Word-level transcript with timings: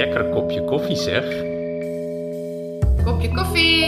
lekker 0.00 0.24
kopje 0.32 0.64
koffie 0.64 0.96
zeg. 0.96 1.24
Kopje 3.04 3.28
koffie. 3.34 3.84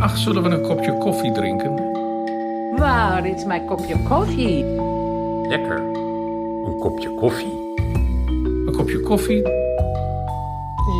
Ach, 0.00 0.16
zullen 0.16 0.42
we 0.42 0.48
een 0.48 0.62
kopje 0.62 0.98
koffie 0.98 1.32
drinken? 1.32 1.74
Waar 2.78 3.26
is 3.26 3.44
mijn 3.44 3.66
kopje 3.66 3.96
koffie? 4.08 4.64
Lekker. 5.48 5.78
Een 6.66 6.78
kopje 6.80 7.14
koffie. 7.14 7.74
Een 8.66 8.74
kopje 8.76 9.00
koffie? 9.00 9.42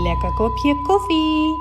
Lekker 0.04 0.32
kopje 0.36 0.74
koffie. 0.86 1.54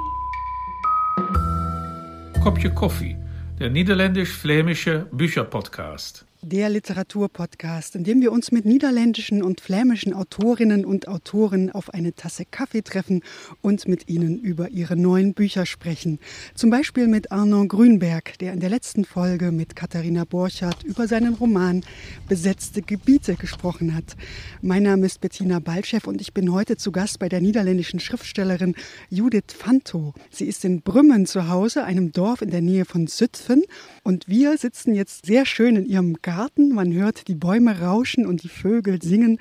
Kopje 2.44 2.74
koffie. 2.74 3.18
Der 3.58 3.70
niederländisch-flämische 3.70 5.08
Bücherpodcast. 5.12 6.26
Der 6.48 6.70
Literaturpodcast, 6.70 7.96
in 7.96 8.04
dem 8.04 8.22
wir 8.22 8.32
uns 8.32 8.52
mit 8.52 8.66
niederländischen 8.66 9.42
und 9.42 9.62
flämischen 9.62 10.14
Autorinnen 10.14 10.86
und 10.86 11.08
Autoren 11.08 11.72
auf 11.72 11.92
eine 11.92 12.14
Tasse 12.14 12.46
Kaffee 12.46 12.84
treffen 12.84 13.24
und 13.62 13.88
mit 13.88 14.08
ihnen 14.10 14.38
über 14.38 14.70
ihre 14.70 14.96
neuen 14.96 15.34
Bücher 15.34 15.66
sprechen. 15.66 16.20
Zum 16.54 16.70
Beispiel 16.70 17.08
mit 17.08 17.32
Arno 17.32 17.66
Grünberg, 17.66 18.38
der 18.38 18.54
in 18.54 18.60
der 18.60 18.70
letzten 18.70 19.06
Folge 19.06 19.52
mit 19.52 19.76
Katharina 19.76 20.24
Borchardt 20.24 20.84
über 20.84 21.08
seinen 21.08 21.34
Roman 21.34 21.82
Besetzte 22.30 22.84
Gebiete 22.84 23.36
gesprochen 23.36 23.96
hat. 23.96 24.16
Mein 24.62 24.84
Name 24.84 25.08
ist 25.08 25.22
Bettina 25.22 25.58
Balchev 25.58 26.08
und 26.08 26.22
ich 26.22 26.32
bin 26.36 26.52
heute 26.52 26.78
zu 26.78 26.92
Gast 26.92 27.18
bei 27.18 27.28
der 27.28 27.42
niederländischen 27.42 28.00
Schriftstellerin 28.00 28.76
Judith 29.10 29.56
Fanto. 29.58 30.14
Sie 30.30 30.46
ist 30.46 30.64
in 30.64 30.84
Brümmen 30.84 31.26
zu 31.26 31.50
Hause, 31.50 31.86
einem 31.86 32.12
Dorf 32.12 32.44
in 32.44 32.52
der 32.52 32.62
Nähe 32.62 32.86
von 32.86 33.08
Zütphen 33.08 33.64
und 34.04 34.28
wir 34.28 34.60
sitzen 34.60 34.94
jetzt 34.94 35.26
sehr 35.26 35.48
schön 35.48 35.76
in 35.76 35.88
ihrem 35.88 36.18
Garten 36.22 36.35
Garten. 36.36 36.76
Man 36.76 36.92
hört 36.92 37.30
die 37.30 37.36
Bäume 37.36 37.80
rauschen 37.80 38.28
und 38.28 38.44
die 38.44 38.50
Vögel 38.50 39.02
singen. 39.02 39.40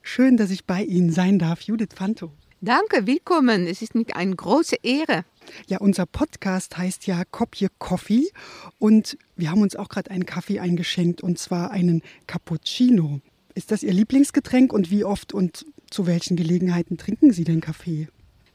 Schön, 0.00 0.38
dass 0.38 0.50
ich 0.50 0.64
bei 0.64 0.82
Ihnen 0.82 1.12
sein 1.12 1.38
darf, 1.38 1.60
Judith 1.60 1.90
Fanto. 1.94 2.32
Danke, 2.62 3.06
willkommen. 3.06 3.66
Es 3.66 3.82
ist 3.82 3.94
mir 3.94 4.06
eine 4.14 4.34
große 4.34 4.76
Ehre. 4.82 5.26
Ja, 5.66 5.78
unser 5.80 6.06
Podcast 6.06 6.78
heißt 6.78 7.06
ja 7.06 7.24
Kopje 7.30 7.68
Coffee 7.78 8.30
und 8.78 9.18
wir 9.36 9.50
haben 9.50 9.60
uns 9.60 9.76
auch 9.76 9.90
gerade 9.90 10.10
einen 10.10 10.24
Kaffee 10.24 10.60
eingeschenkt 10.60 11.20
und 11.22 11.38
zwar 11.38 11.72
einen 11.72 12.00
Cappuccino. 12.26 13.20
Ist 13.54 13.70
das 13.70 13.82
Ihr 13.82 13.92
Lieblingsgetränk 13.92 14.72
und 14.72 14.90
wie 14.90 15.04
oft 15.04 15.34
und 15.34 15.66
zu 15.90 16.06
welchen 16.06 16.38
Gelegenheiten 16.38 16.96
trinken 16.96 17.34
Sie 17.34 17.44
den 17.44 17.60
Kaffee? 17.60 18.08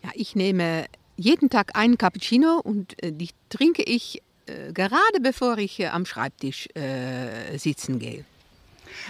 Ja, 0.03 0.09
ich 0.15 0.35
nehme 0.35 0.85
jeden 1.17 1.51
Tag 1.51 1.75
einen 1.75 1.99
Cappuccino 1.99 2.59
und 2.63 3.01
äh, 3.03 3.11
die 3.13 3.29
trinke 3.49 3.83
ich 3.83 4.23
gerade 4.73 5.19
bevor 5.21 5.57
ich 5.57 5.87
am 5.87 6.05
Schreibtisch 6.05 6.67
äh, 6.75 7.57
sitzen 7.57 7.99
gehe. 7.99 8.25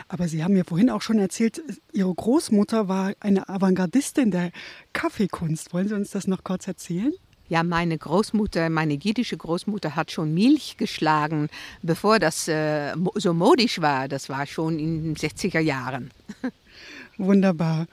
Aber 0.08 0.28
Sie 0.28 0.44
haben 0.44 0.56
ja 0.56 0.64
vorhin 0.64 0.90
auch 0.90 1.02
schon 1.02 1.20
erzählt, 1.20 1.62
Ihre 1.94 2.14
Großmutter 2.14 2.88
war 2.88 3.14
eine 3.20 3.50
Avantgardistin 3.50 4.32
der 4.32 4.52
Kaffeekunst. 4.94 5.74
Wollen 5.74 5.88
Sie 5.88 5.96
uns 5.96 6.12
das 6.12 6.28
noch 6.28 6.44
kurz 6.44 6.68
erzählen? 6.68 7.14
Ja, 7.50 7.64
meine 7.64 7.98
Großmutter, 7.98 8.70
meine 8.70 8.94
jiddische 8.94 9.36
Großmutter 9.36 9.96
hat 9.96 10.12
schon 10.12 10.36
Milch 10.36 10.78
geschlagen, 10.78 11.50
bevor 11.82 12.20
das 12.20 12.48
äh, 12.48 12.94
so 13.16 13.34
modisch 13.34 13.82
war. 13.82 14.08
Das 14.08 14.30
war 14.30 14.46
schon 14.46 14.78
in 14.78 15.04
den 15.04 15.16
60er 15.16 15.60
Jahren. 15.60 16.12
Wunderbar. 17.18 17.88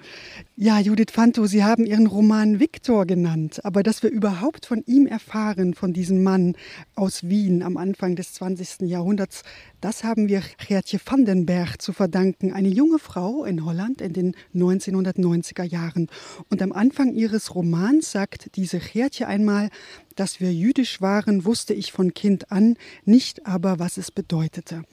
Ja, 0.59 0.81
Judith 0.81 1.13
Fanto, 1.13 1.45
Sie 1.45 1.65
haben 1.65 1.85
Ihren 1.85 2.07
Roman 2.07 2.61
Viktor 2.61 3.05
genannt, 3.05 3.61
aber 3.63 3.83
dass 3.83 4.03
wir 4.03 4.09
überhaupt 4.09 4.65
von 4.65 4.83
ihm 4.87 5.07
erfahren, 5.07 5.75
von 5.75 5.93
diesem 5.93 6.23
Mann 6.23 6.57
aus 6.95 7.29
Wien 7.29 7.63
am 7.63 7.77
Anfang 7.77 8.17
des 8.17 8.33
20. 8.33 8.89
Jahrhunderts, 8.89 9.43
das 9.83 10.03
haben 10.03 10.31
wir 10.31 10.43
Gertje 10.67 10.99
Vandenberg 11.05 11.83
zu 11.83 11.93
verdanken, 11.93 12.55
eine 12.55 12.69
junge 12.69 12.99
Frau 12.99 13.45
in 13.45 13.67
Holland 13.67 14.01
in 14.01 14.15
den 14.15 14.35
1990er 14.55 15.63
Jahren. 15.63 16.09
Und 16.49 16.63
am 16.63 16.73
Anfang 16.73 17.13
ihres 17.13 17.55
Romans 17.55 18.11
sagt 18.11 18.57
diese 18.57 18.79
Gertje 18.79 19.27
einmal, 19.27 19.69
dass 20.15 20.41
wir 20.41 20.55
jüdisch 20.55 21.03
waren, 21.03 21.45
wusste 21.45 21.75
ich 21.75 21.93
von 21.93 22.15
Kind 22.15 22.51
an, 22.51 22.77
nicht 23.05 23.47
aber, 23.47 23.79
was 23.79 23.99
es 23.99 24.11
bedeutete. 24.11 24.85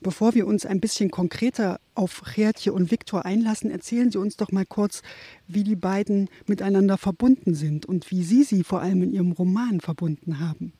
Bevor 0.00 0.34
wir 0.34 0.46
uns 0.46 0.64
ein 0.64 0.80
bisschen 0.80 1.10
konkreter 1.10 1.78
auf 1.94 2.22
Gertje 2.34 2.72
und 2.72 2.90
Viktor 2.90 3.26
einlassen, 3.26 3.70
erzählen 3.70 4.10
Sie 4.10 4.18
uns 4.18 4.36
doch 4.38 4.52
mal 4.52 4.64
kurz, 4.64 5.02
wie 5.46 5.64
die 5.64 5.76
beiden 5.76 6.28
miteinander 6.46 6.98
verbunden 6.98 7.54
sind 7.54 7.86
und 7.86 8.10
wie 8.10 8.22
Sie 8.22 8.44
sie 8.44 8.64
vor 8.64 8.80
allem 8.80 9.02
in 9.02 9.12
Ihrem 9.12 9.32
Roman 9.32 9.80
verbunden 9.80 10.40
haben. 10.40 10.72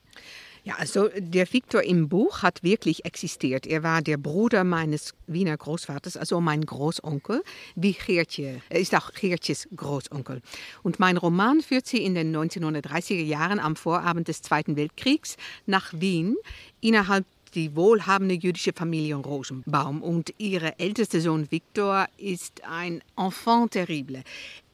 Ja, 0.63 0.75
also 0.77 1.09
der 1.17 1.51
Viktor 1.51 1.83
im 1.83 2.09
Buch 2.09 2.43
hat 2.43 2.63
wirklich 2.63 3.07
existiert. 3.07 3.67
Er 3.67 3.83
war 3.83 4.03
der 4.03 4.19
Bruder 4.19 4.63
meines 4.63 5.15
Wiener 5.27 5.57
Großvaters, 5.57 6.19
also 6.19 6.41
mein 6.41 6.67
Großonkel, 6.67 7.43
wie 7.77 7.93
Geertje. 7.93 8.61
Er 8.69 8.81
ist 8.81 8.95
auch 8.95 9.13
Geertjes 9.13 9.69
Großonkel. 9.75 10.43
Und 10.83 11.01
mein 11.01 11.17
Roman 11.17 11.63
führt 11.63 11.87
sie 11.87 12.05
in 12.05 12.15
den 12.15 12.37
1930er 12.37 13.23
Jahren 13.23 13.59
am 13.59 13.75
Vorabend 13.75 14.29
des 14.29 14.43
Zweiten 14.43 14.77
Weltkriegs 14.77 15.37
nach 15.65 15.95
Wien 15.97 16.37
innerhalb 16.83 17.25
die 17.55 17.75
wohlhabende 17.75 18.35
jüdische 18.35 18.73
Familie 18.73 19.17
Rosenbaum 19.17 20.03
und 20.03 20.33
ihr 20.39 20.75
ältester 20.79 21.21
Sohn 21.21 21.51
Viktor 21.51 22.07
ist 22.17 22.63
ein 22.65 23.03
Enfant 23.17 23.73
terrible. 23.73 24.23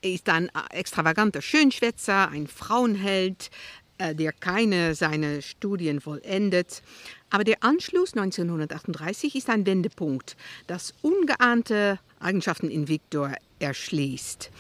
Er 0.03 0.11
ist 0.11 0.29
ein 0.29 0.51
extravaganter 0.71 1.43
Schönschwätzer, 1.43 2.29
ein 2.29 2.47
Frauenheld, 2.47 3.51
äh, 3.99 4.15
der 4.15 4.33
keine 4.33 4.95
seiner 4.95 5.41
Studien 5.41 6.01
vollendet. 6.01 6.83
Aber 7.31 7.45
der 7.45 7.63
Anschluss 7.63 8.13
1938 8.15 9.35
ist 9.35 9.49
ein 9.49 9.65
Wendepunkt, 9.67 10.37
das 10.67 10.95
ungeahnte 11.03 11.99
Eigenschaften 12.21 12.71
in 12.71 12.89
Viktor 12.89 13.33
erschließt. 13.59 14.51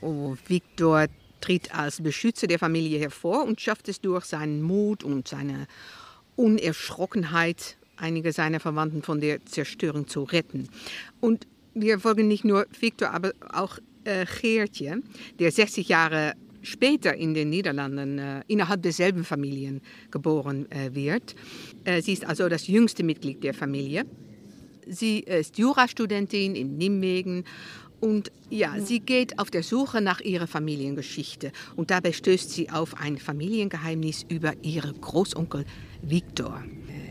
Oh, 0.00 0.36
Viktor 0.46 1.06
tritt 1.40 1.74
als 1.74 2.02
Beschützer 2.02 2.46
der 2.46 2.58
Familie 2.58 2.98
hervor 2.98 3.44
und 3.44 3.60
schafft 3.60 3.88
es 3.88 4.00
durch 4.00 4.24
seinen 4.24 4.60
Mut 4.60 5.04
und 5.04 5.28
seine 5.28 5.66
Unerschrockenheit, 6.40 7.76
einige 7.96 8.32
seiner 8.32 8.60
Verwandten 8.60 9.02
von 9.02 9.20
der 9.20 9.44
Zerstörung 9.44 10.08
zu 10.08 10.22
retten. 10.22 10.70
Und 11.20 11.46
wir 11.74 12.00
folgen 12.00 12.28
nicht 12.28 12.46
nur 12.46 12.66
Viktor, 12.80 13.10
aber 13.10 13.32
auch 13.52 13.78
äh, 14.04 14.24
Geertje, 14.24 15.02
der 15.38 15.52
60 15.52 15.88
Jahre 15.88 16.32
später 16.62 17.14
in 17.14 17.34
den 17.34 17.50
Niederlanden 17.50 18.18
äh, 18.18 18.42
innerhalb 18.46 18.82
derselben 18.82 19.24
Familien 19.24 19.82
geboren 20.10 20.66
äh, 20.70 20.94
wird. 20.94 21.34
Äh, 21.84 22.00
sie 22.00 22.14
ist 22.14 22.24
also 22.24 22.48
das 22.48 22.66
jüngste 22.66 23.02
Mitglied 23.02 23.44
der 23.44 23.52
Familie. 23.52 24.06
Sie 24.86 25.20
ist 25.20 25.58
Jurastudentin 25.58 26.54
in 26.54 26.78
Nimwegen 26.78 27.44
und 28.00 28.32
ja, 28.48 28.80
sie 28.80 29.00
geht 29.00 29.38
auf 29.38 29.50
der 29.50 29.62
Suche 29.62 30.00
nach 30.00 30.20
ihrer 30.20 30.46
Familiengeschichte 30.46 31.52
und 31.76 31.90
dabei 31.90 32.12
stößt 32.12 32.50
sie 32.50 32.70
auf 32.70 32.98
ein 32.98 33.18
Familiengeheimnis 33.18 34.24
über 34.28 34.54
ihren 34.62 34.98
Großonkel 35.00 35.66
Viktor. 36.02 36.62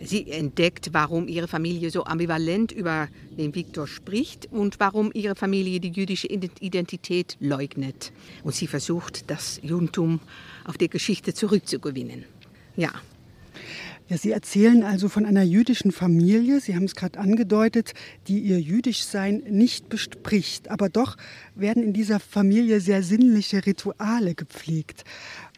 Sie 0.03 0.31
entdeckt, 0.31 0.89
warum 0.93 1.27
ihre 1.27 1.47
Familie 1.47 1.91
so 1.91 2.05
ambivalent 2.05 2.71
über 2.71 3.09
den 3.37 3.53
Viktor 3.53 3.87
spricht 3.87 4.47
und 4.51 4.79
warum 4.79 5.11
ihre 5.13 5.35
Familie 5.35 5.79
die 5.79 5.91
jüdische 5.91 6.27
Identität 6.27 7.37
leugnet. 7.39 8.11
Und 8.43 8.55
sie 8.55 8.67
versucht, 8.67 9.29
das 9.29 9.59
Judentum 9.61 10.19
auf 10.65 10.77
die 10.77 10.89
Geschichte 10.89 11.33
zurückzugewinnen. 11.33 12.23
Ja. 12.75 12.91
Ja, 14.07 14.17
Sie 14.17 14.31
erzählen 14.31 14.81
also 14.83 15.07
von 15.07 15.23
einer 15.23 15.43
jüdischen 15.43 15.91
Familie, 15.91 16.59
Sie 16.59 16.75
haben 16.75 16.85
es 16.85 16.95
gerade 16.95 17.19
angedeutet, 17.19 17.93
die 18.27 18.39
ihr 18.39 18.59
Jüdischsein 18.59 19.43
nicht 19.47 19.87
bespricht. 19.89 20.71
Aber 20.71 20.89
doch 20.89 21.15
werden 21.53 21.83
in 21.83 21.93
dieser 21.93 22.19
Familie 22.19 22.81
sehr 22.81 23.03
sinnliche 23.03 23.67
Rituale 23.67 24.33
gepflegt. 24.33 25.03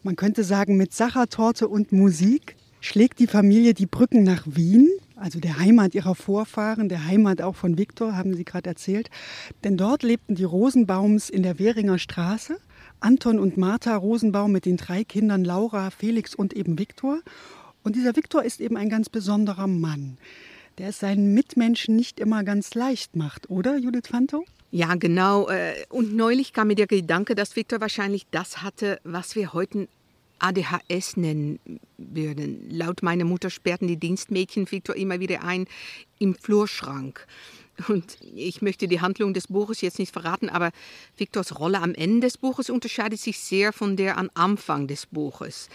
Man 0.04 0.18
könnte 0.18 0.44
sagen, 0.44 0.76
mit 0.76 0.94
Sachertorte 0.94 1.70
und 1.70 1.94
Musik 1.94 2.58
schlägt 2.82 3.20
die 3.20 3.28
Familie 3.28 3.74
die 3.74 3.86
Brücken 3.86 4.24
nach 4.24 4.44
Wien, 4.46 4.90
also 5.16 5.40
der 5.40 5.60
Heimat 5.60 5.96
ihrer 5.96 6.16
Vorfahren, 6.16 6.90
der 6.90 7.06
Heimat 7.06 7.42
auch 7.42 7.56
von 7.56 7.78
Viktor, 7.78 8.18
haben 8.18 8.34
Sie 8.34 8.44
gerade 8.44 8.70
erzählt. 8.70 9.10
Denn 9.64 9.78
dort 9.78 10.04
lebten 10.04 10.36
die 10.36 10.44
Rosenbaums 10.44 11.30
in 11.30 11.44
der 11.44 11.60
Währinger 11.60 12.00
Straße. 12.00 12.58
Anton 13.00 13.40
und 13.40 13.56
Martha 13.58 13.96
Rosenbaum 13.96 14.52
mit 14.52 14.66
den 14.66 14.78
drei 14.78 15.04
Kindern 15.04 15.44
Laura, 15.44 15.90
Felix 15.92 16.36
und 16.36 16.54
eben 16.54 16.78
Viktor. 16.78 17.20
Und 17.84 17.96
dieser 17.96 18.16
Viktor 18.16 18.44
ist 18.44 18.60
eben 18.60 18.78
ein 18.78 18.90
ganz 18.90 19.10
besonderer 19.10 19.68
Mann, 19.68 20.18
der 20.78 20.90
es 20.90 21.00
seinen 21.00 21.34
Mitmenschen 21.34 21.96
nicht 21.96 22.20
immer 22.20 22.44
ganz 22.44 22.74
leicht 22.74 23.16
macht, 23.16 23.50
oder 23.50 23.78
Judith 23.78 24.08
Fanto? 24.08 24.44
Ja, 24.72 24.96
genau. 24.96 25.50
Äh, 25.50 25.74
und 25.90 26.16
neulich 26.16 26.54
kam 26.54 26.68
mir 26.68 26.76
der 26.76 26.88
Gedanke, 26.88 27.36
dass 27.36 27.56
Viktor 27.56 27.82
wahrscheinlich 27.82 28.26
das 28.32 28.62
hatte, 28.62 29.00
was 29.04 29.36
wir 29.36 29.54
heute 29.54 29.88
ADHS 30.42 31.18
nennen 31.18 31.60
würden. 31.98 32.70
Laut 32.70 33.04
meiner 33.04 33.26
Mutter 33.26 33.50
sperrten 33.50 33.88
die 33.88 33.98
Dienstmädchen 33.98 34.70
Viktor 34.70 34.96
immer 34.96 35.20
wieder 35.20 35.44
ein 35.44 35.66
im 36.20 36.36
Flurschrank. 36.36 37.28
Und 37.88 38.18
ich 38.36 38.62
möchte 38.62 38.88
die 38.88 39.02
Handlung 39.02 39.34
des 39.34 39.48
Buches 39.48 39.82
jetzt 39.82 40.00
nicht 40.00 40.14
verraten, 40.14 40.50
aber 40.50 40.72
Viktors 41.18 41.60
Rolle 41.60 41.80
am 41.80 41.96
Ende 41.96 42.28
des 42.28 42.38
Buches 42.38 42.70
unterscheidet 42.70 43.20
sich 43.20 43.40
sehr 43.40 43.74
von 43.74 43.96
der 43.96 44.18
am 44.18 44.30
Anfang 44.34 44.88
des 44.88 45.06
Buches. 45.06 45.70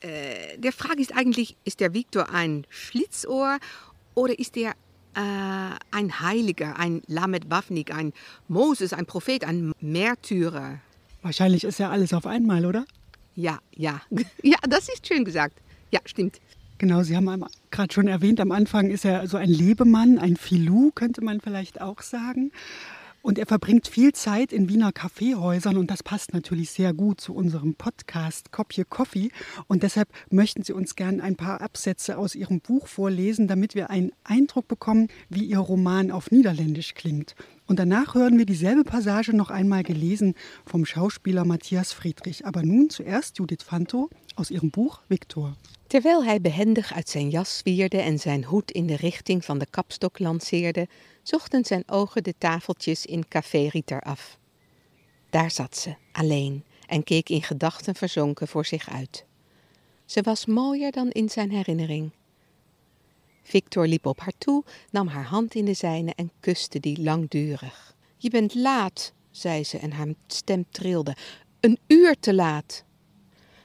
Äh, 0.00 0.58
der 0.58 0.72
Frage 0.72 1.00
ist 1.00 1.14
eigentlich, 1.14 1.56
ist 1.64 1.80
der 1.80 1.94
Viktor 1.94 2.30
ein 2.30 2.66
Schlitzohr 2.68 3.58
oder 4.14 4.38
ist 4.38 4.56
er 4.56 4.74
Äh, 5.14 5.74
ein 5.90 6.20
Heiliger, 6.20 6.78
ein 6.78 7.02
Lamed 7.08 7.50
Wafnik, 7.50 7.92
ein 7.92 8.12
Moses, 8.46 8.92
ein 8.92 9.06
Prophet, 9.06 9.42
ein 9.42 9.72
Märtyrer. 9.80 10.78
Wahrscheinlich 11.22 11.64
ist 11.64 11.78
ja 11.80 11.90
alles 11.90 12.12
auf 12.12 12.26
einmal, 12.26 12.66
oder? 12.66 12.84
Ja, 13.38 13.60
ja. 13.76 14.02
Ja, 14.42 14.58
das 14.68 14.88
ist 14.88 15.06
schön 15.06 15.24
gesagt. 15.24 15.60
Ja, 15.92 16.00
stimmt. 16.04 16.40
Genau, 16.78 17.04
Sie 17.04 17.16
haben 17.16 17.44
gerade 17.70 17.94
schon 17.94 18.08
erwähnt, 18.08 18.40
am 18.40 18.50
Anfang 18.50 18.90
ist 18.90 19.04
er 19.04 19.28
so 19.28 19.36
ein 19.36 19.48
Lebemann, 19.48 20.18
ein 20.18 20.36
Filou, 20.36 20.90
könnte 20.92 21.22
man 21.22 21.40
vielleicht 21.40 21.80
auch 21.80 22.02
sagen. 22.02 22.50
Und 23.22 23.38
er 23.38 23.46
verbringt 23.46 23.86
viel 23.86 24.12
Zeit 24.12 24.52
in 24.52 24.68
Wiener 24.68 24.90
Kaffeehäusern 24.90 25.76
und 25.76 25.88
das 25.88 26.02
passt 26.02 26.34
natürlich 26.34 26.70
sehr 26.70 26.92
gut 26.92 27.20
zu 27.20 27.32
unserem 27.32 27.74
Podcast 27.74 28.50
Kopje 28.50 28.84
Coffee. 28.84 29.30
Und 29.68 29.84
deshalb 29.84 30.08
möchten 30.30 30.64
Sie 30.64 30.72
uns 30.72 30.96
gerne 30.96 31.22
ein 31.22 31.36
paar 31.36 31.60
Absätze 31.60 32.18
aus 32.18 32.34
Ihrem 32.34 32.60
Buch 32.60 32.88
vorlesen, 32.88 33.46
damit 33.46 33.76
wir 33.76 33.90
einen 33.90 34.10
Eindruck 34.24 34.66
bekommen, 34.66 35.08
wie 35.28 35.44
Ihr 35.44 35.58
Roman 35.58 36.10
auf 36.10 36.32
Niederländisch 36.32 36.94
klingt. 36.94 37.36
Und 37.68 37.78
danach 37.78 38.14
hören 38.14 38.38
wir 38.38 38.46
dieselbe 38.46 38.82
Passage 38.82 39.36
noch 39.36 39.50
einmal 39.50 39.82
gelesen 39.82 40.34
vom 40.64 40.86
Schauspieler 40.86 41.44
Matthias 41.44 41.92
Friedrich. 41.92 42.46
Aber 42.46 42.62
nun 42.62 42.88
zuerst 42.88 43.36
Judith 43.36 43.62
Fanto 43.62 44.08
aus 44.36 44.50
ihrem 44.50 44.70
Buch 44.70 45.02
Victor. 45.08 45.54
Terwijl 45.88 46.24
hij 46.24 46.40
behendig 46.40 46.94
uit 46.94 47.08
zijn 47.08 47.30
jas 47.30 47.58
zwierde 47.58 48.00
en 48.00 48.18
zijn 48.18 48.44
hoed 48.44 48.70
in 48.70 48.86
de 48.86 48.96
richting 48.96 49.44
van 49.44 49.58
de 49.58 49.66
kapstok 49.70 50.18
lanceerde, 50.18 50.88
zochten 51.22 51.64
zijn 51.64 51.82
ogen 51.86 52.22
de 52.22 52.34
tafeltjes 52.38 53.06
in 53.06 53.28
Café 53.28 53.68
Rieter 53.70 54.00
af. 54.00 54.38
Daar 55.30 55.50
zat 55.50 55.76
ze, 55.76 55.94
alleen, 56.12 56.64
en 56.86 57.04
keek 57.04 57.28
in 57.28 57.42
gedachten 57.42 57.94
verzonken 57.94 58.48
voor 58.48 58.66
zich 58.66 58.90
uit. 58.90 59.24
Ze 60.04 60.22
was 60.22 60.46
mooier 60.46 60.92
dan 60.92 61.10
in 61.10 61.28
zijn 61.28 61.50
herinnering. 61.50 62.10
Victor 63.48 63.86
liep 63.86 64.06
op 64.06 64.20
haar 64.20 64.32
toe, 64.38 64.64
nam 64.90 65.06
haar 65.06 65.24
hand 65.24 65.54
in 65.54 65.64
de 65.64 65.74
zijne 65.74 66.12
en 66.16 66.30
kuste 66.40 66.80
die 66.80 67.02
langdurig. 67.02 67.94
Je 68.16 68.30
bent 68.30 68.54
laat, 68.54 69.12
zei 69.30 69.64
ze 69.64 69.78
en 69.78 69.92
haar 69.92 70.14
stem 70.26 70.64
trilde. 70.70 71.16
Een 71.60 71.78
uur 71.86 72.16
te 72.20 72.34
laat. 72.34 72.84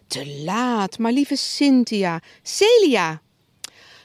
Te 0.08 0.42
laat, 0.44 0.98
maar 0.98 1.12
lieve 1.12 1.36
Cynthia, 1.36 2.22
Celia. 2.42 3.22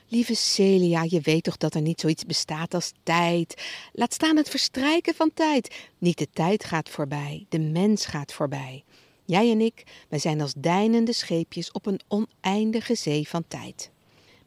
Lieve 0.09 0.35
Celia, 0.35 1.07
je 1.09 1.21
weet 1.21 1.43
toch 1.43 1.57
dat 1.57 1.75
er 1.75 1.81
niet 1.83 2.01
zoiets 2.01 2.25
bestaat 2.25 2.75
als 2.75 2.93
tijd. 3.03 3.63
Laat 3.93 4.13
staan 4.13 4.37
het 4.37 4.49
verstrijken 4.49 5.15
van 5.15 5.31
tijd. 5.35 5.89
Niet 5.99 6.19
de 6.19 6.29
tijd 6.33 6.65
gaat 6.65 6.89
voorbij, 6.89 7.47
de 7.49 7.59
mens 7.59 8.07
gaat 8.07 8.33
voorbij. 8.33 8.85
Jij 9.25 9.51
en 9.51 9.61
ik, 9.61 9.83
wij 10.09 10.19
zijn 10.19 10.41
als 10.41 10.55
deinende 10.57 11.13
scheepjes 11.13 11.71
op 11.71 11.87
een 11.87 12.01
oneindige 12.09 12.95
zee 12.95 13.29
van 13.29 13.45
tijd. 13.49 13.91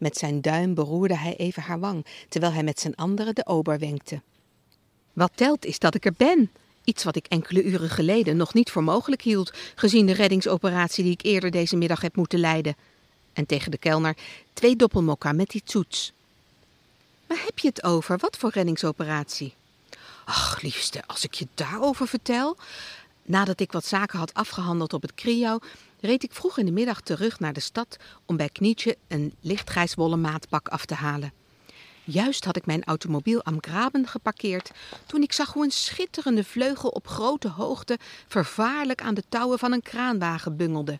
Met 0.01 0.17
zijn 0.17 0.41
duim 0.41 0.73
beroerde 0.73 1.17
hij 1.17 1.35
even 1.35 1.63
haar 1.63 1.79
wang, 1.79 2.05
terwijl 2.29 2.53
hij 2.53 2.63
met 2.63 2.79
zijn 2.79 2.95
andere 2.95 3.33
de 3.33 3.45
ober 3.45 3.79
wenkte. 3.79 4.21
Wat 5.13 5.31
telt 5.35 5.65
is 5.65 5.79
dat 5.79 5.95
ik 5.95 6.05
er 6.05 6.13
ben. 6.17 6.51
Iets 6.83 7.03
wat 7.03 7.15
ik 7.15 7.25
enkele 7.27 7.63
uren 7.63 7.89
geleden 7.89 8.37
nog 8.37 8.53
niet 8.53 8.71
voor 8.71 8.83
mogelijk 8.83 9.21
hield, 9.21 9.53
gezien 9.75 10.05
de 10.05 10.13
reddingsoperatie 10.13 11.03
die 11.03 11.13
ik 11.13 11.23
eerder 11.23 11.51
deze 11.51 11.75
middag 11.75 12.01
heb 12.01 12.15
moeten 12.15 12.39
leiden. 12.39 12.75
En 13.33 13.45
tegen 13.45 13.71
de 13.71 13.77
kelner 13.77 14.17
twee 14.53 14.75
doppelmokka 14.75 15.31
met 15.31 15.49
die 15.49 15.63
toets. 15.63 16.13
Waar 17.27 17.43
heb 17.45 17.59
je 17.59 17.67
het 17.67 17.83
over? 17.83 18.17
Wat 18.17 18.37
voor 18.37 18.51
reddingsoperatie? 18.53 19.53
Ach, 20.25 20.61
liefste, 20.61 21.03
als 21.07 21.23
ik 21.23 21.33
je 21.33 21.47
daarover 21.53 22.07
vertel. 22.07 22.57
Nadat 23.23 23.59
ik 23.59 23.71
wat 23.71 23.85
zaken 23.85 24.19
had 24.19 24.33
afgehandeld 24.33 24.93
op 24.93 25.01
het 25.01 25.13
Kriau, 25.13 25.61
reed 26.01 26.23
ik 26.23 26.33
vroeg 26.33 26.57
in 26.57 26.65
de 26.65 26.71
middag 26.71 27.01
terug 27.01 27.39
naar 27.39 27.53
de 27.53 27.59
stad 27.59 27.97
om 28.25 28.37
bij 28.37 28.49
Knietje 28.49 28.97
een 29.07 29.33
lichtgrijs 29.41 29.95
wollen 29.95 30.21
maatpak 30.21 30.67
af 30.67 30.85
te 30.85 30.93
halen. 30.93 31.33
Juist 32.03 32.45
had 32.45 32.55
ik 32.55 32.65
mijn 32.65 32.83
automobiel 32.83 33.43
am 33.43 33.57
Graben 33.61 34.07
geparkeerd 34.07 34.71
toen 35.05 35.21
ik 35.21 35.33
zag 35.33 35.53
hoe 35.53 35.63
een 35.63 35.71
schitterende 35.71 36.43
vleugel 36.43 36.89
op 36.89 37.07
grote 37.07 37.47
hoogte 37.47 37.97
vervaarlijk 38.27 39.01
aan 39.01 39.13
de 39.13 39.23
touwen 39.29 39.59
van 39.59 39.71
een 39.71 39.81
kraanwagen 39.81 40.57
bungelde. 40.57 40.99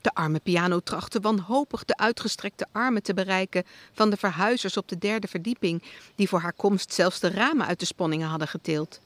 De 0.00 0.14
arme 0.14 0.40
piano 0.40 0.80
trachtte 0.80 1.20
wanhopig 1.20 1.84
de 1.84 1.96
uitgestrekte 1.96 2.66
armen 2.72 3.02
te 3.02 3.14
bereiken 3.14 3.64
van 3.92 4.10
de 4.10 4.16
verhuizers 4.16 4.76
op 4.76 4.88
de 4.88 4.98
derde 4.98 5.28
verdieping, 5.28 5.82
die 6.14 6.28
voor 6.28 6.40
haar 6.40 6.52
komst 6.52 6.92
zelfs 6.92 7.20
de 7.20 7.30
ramen 7.30 7.66
uit 7.66 7.80
de 7.80 7.86
sponningen 7.86 8.28
hadden 8.28 8.48
getild. 8.48 9.00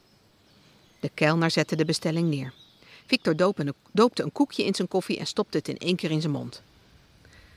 De 1.01 1.11
kelner 1.15 1.51
zette 1.51 1.77
de 1.77 1.85
bestelling 1.85 2.29
neer. 2.29 2.53
Victor 3.07 3.37
doopte 3.93 4.23
een 4.23 4.33
koekje 4.33 4.65
in 4.65 4.75
zijn 4.75 4.89
koffie 4.89 5.19
en 5.19 5.27
stopte 5.27 5.59
het 5.59 5.69
in 5.69 5.79
één 5.79 5.97
keer 5.97 6.11
in 6.11 6.21
zijn 6.21 6.33
mond. 6.33 6.63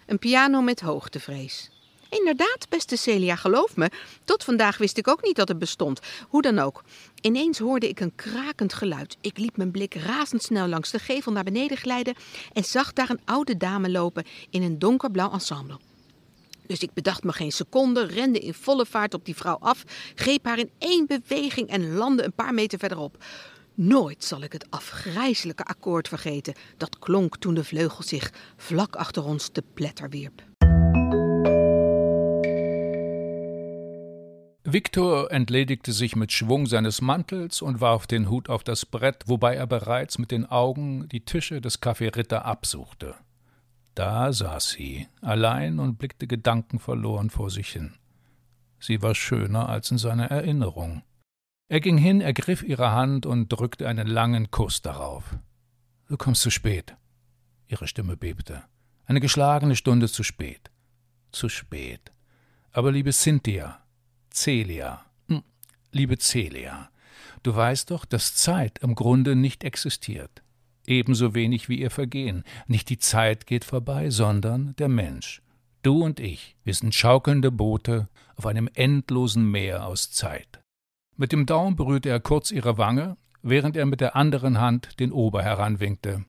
Een 0.05 0.19
piano 0.19 0.61
met 0.61 0.81
hoogtevrees. 0.81 1.69
Inderdaad, 2.09 2.65
beste 2.69 2.95
Celia, 2.95 3.35
geloof 3.35 3.75
me. 3.75 3.89
Tot 4.23 4.43
vandaag 4.43 4.77
wist 4.77 4.97
ik 4.97 5.07
ook 5.07 5.23
niet 5.23 5.35
dat 5.35 5.47
het 5.47 5.59
bestond. 5.59 5.99
Hoe 6.27 6.41
dan 6.41 6.59
ook. 6.59 6.83
Ineens 7.21 7.59
hoorde 7.59 7.89
ik 7.89 7.99
een 7.99 8.15
krakend 8.15 8.73
geluid. 8.73 9.17
Ik 9.21 9.37
liet 9.37 9.57
mijn 9.57 9.71
blik 9.71 9.93
razendsnel 9.93 10.67
langs 10.67 10.91
de 10.91 10.99
gevel 10.99 11.31
naar 11.31 11.43
beneden 11.43 11.77
glijden 11.77 12.15
en 12.53 12.63
zag 12.63 12.93
daar 12.93 13.09
een 13.09 13.21
oude 13.25 13.57
dame 13.57 13.89
lopen 13.89 14.25
in 14.49 14.61
een 14.61 14.79
donkerblauw 14.79 15.31
ensemble. 15.31 15.79
Dus 16.67 16.79
ik 16.79 16.93
bedacht 16.93 17.23
me 17.23 17.31
geen 17.31 17.51
seconde, 17.51 18.05
rende 18.05 18.39
in 18.39 18.53
volle 18.53 18.85
vaart 18.85 19.13
op 19.13 19.25
die 19.25 19.35
vrouw 19.35 19.57
af, 19.59 19.83
greep 20.15 20.45
haar 20.45 20.59
in 20.59 20.71
één 20.77 21.07
beweging 21.07 21.69
en 21.69 21.93
landde 21.93 22.23
een 22.23 22.33
paar 22.33 22.53
meter 22.53 22.79
verderop. 22.79 23.23
Nooit 23.81 24.23
zal 24.23 24.41
ik 24.41 24.53
het 24.53 24.71
afgrijzelijke 24.71 25.63
akkoord 25.63 26.07
vergeten 26.07 26.53
dat 26.77 26.99
klonk 26.99 27.37
toen 27.37 27.53
de 27.53 27.63
vleugel 27.63 28.03
zich 28.03 28.31
vlak 28.57 28.95
achter 28.95 29.25
ons 29.25 29.49
te 29.49 29.63
pletter 29.73 30.09
wierp. 30.09 30.41
Viktor 34.63 35.29
entledigte 35.29 35.93
sich 35.93 36.15
mit 36.15 36.31
Schwung 36.31 36.67
seines 36.67 36.99
Mantels 37.01 37.61
und 37.61 37.79
warf 37.79 38.05
den 38.05 38.29
Hut 38.29 38.49
auf 38.49 38.63
das 38.63 38.85
Brett, 38.85 39.23
wobei 39.27 39.55
er 39.55 39.67
bereits 39.67 40.17
mit 40.17 40.31
den 40.31 40.45
Augen 40.45 41.07
die 41.07 41.23
Tische 41.23 41.61
des 41.61 41.81
Café 41.81 42.15
Ritter 42.15 42.43
absuchte. 42.45 43.15
Da 43.93 44.33
saß 44.33 44.69
sie, 44.69 45.07
allein 45.21 45.79
und 45.79 45.97
blickte 45.97 46.27
gedankenverloren 46.27 47.29
vor 47.29 47.49
sich 47.49 47.69
hin. 47.69 47.93
Sie 48.79 49.01
war 49.01 49.15
schöner 49.15 49.69
als 49.69 49.91
in 49.91 49.97
seiner 49.97 50.29
Erinnerung. 50.31 51.03
Er 51.71 51.81
ging 51.81 51.99
hin, 51.99 52.19
ergriff 52.19 52.63
ihre 52.63 52.91
Hand 52.91 53.27
und 53.27 53.49
drückte 53.49 53.87
einen 53.87 54.07
langen 54.07 54.49
Kuss 54.49 54.81
darauf. 54.81 55.35
Du 56.07 56.17
kommst 56.17 56.41
zu 56.41 56.49
spät. 56.49 56.95
Ihre 57.67 57.87
Stimme 57.87 58.17
bebte. 58.17 58.63
Eine 59.05 59.19
geschlagene 59.19 59.75
Stunde 59.75 60.09
zu 60.09 60.23
spät. 60.23 60.71
Zu 61.31 61.47
spät. 61.47 62.11
Aber 62.71 62.91
liebe 62.91 63.11
Cynthia, 63.11 63.83
Celia. 64.33 65.05
Hm, 65.27 65.43
liebe 65.91 66.17
Celia, 66.17 66.89
du 67.43 67.55
weißt 67.55 67.91
doch, 67.91 68.05
dass 68.05 68.35
Zeit 68.35 68.79
im 68.79 68.95
Grunde 68.95 69.35
nicht 69.35 69.63
existiert. 69.63 70.41
Ebenso 70.87 71.35
wenig 71.35 71.69
wie 71.69 71.79
ihr 71.79 71.91
Vergehen. 71.91 72.45
Nicht 72.65 72.89
die 72.89 72.97
Zeit 72.97 73.45
geht 73.45 73.63
vorbei, 73.63 74.09
sondern 74.09 74.75
der 74.77 74.89
Mensch. 74.89 75.43
Du 75.83 76.03
und 76.03 76.19
ich, 76.19 76.55
wir 76.63 76.73
sind 76.73 76.95
schaukelnde 76.95 77.51
Boote 77.51 78.09
auf 78.35 78.47
einem 78.47 78.67
endlosen 78.73 79.51
Meer 79.51 79.85
aus 79.85 80.09
Zeit. 80.09 80.59
Mit 81.19 81.33
dem 81.33 81.45
Daumen 81.45 81.75
berührte 81.75 82.07
er 82.07 82.21
kurz 82.21 82.49
ihre 82.49 82.77
Wange, 82.77 83.17
während 83.41 83.75
er 83.75 83.85
mit 83.85 83.99
der 83.99 84.15
anderen 84.15 84.61
Hand 84.61 85.01
den 85.01 85.11
Ober 85.11 85.43
heranwinkte. 85.43 86.23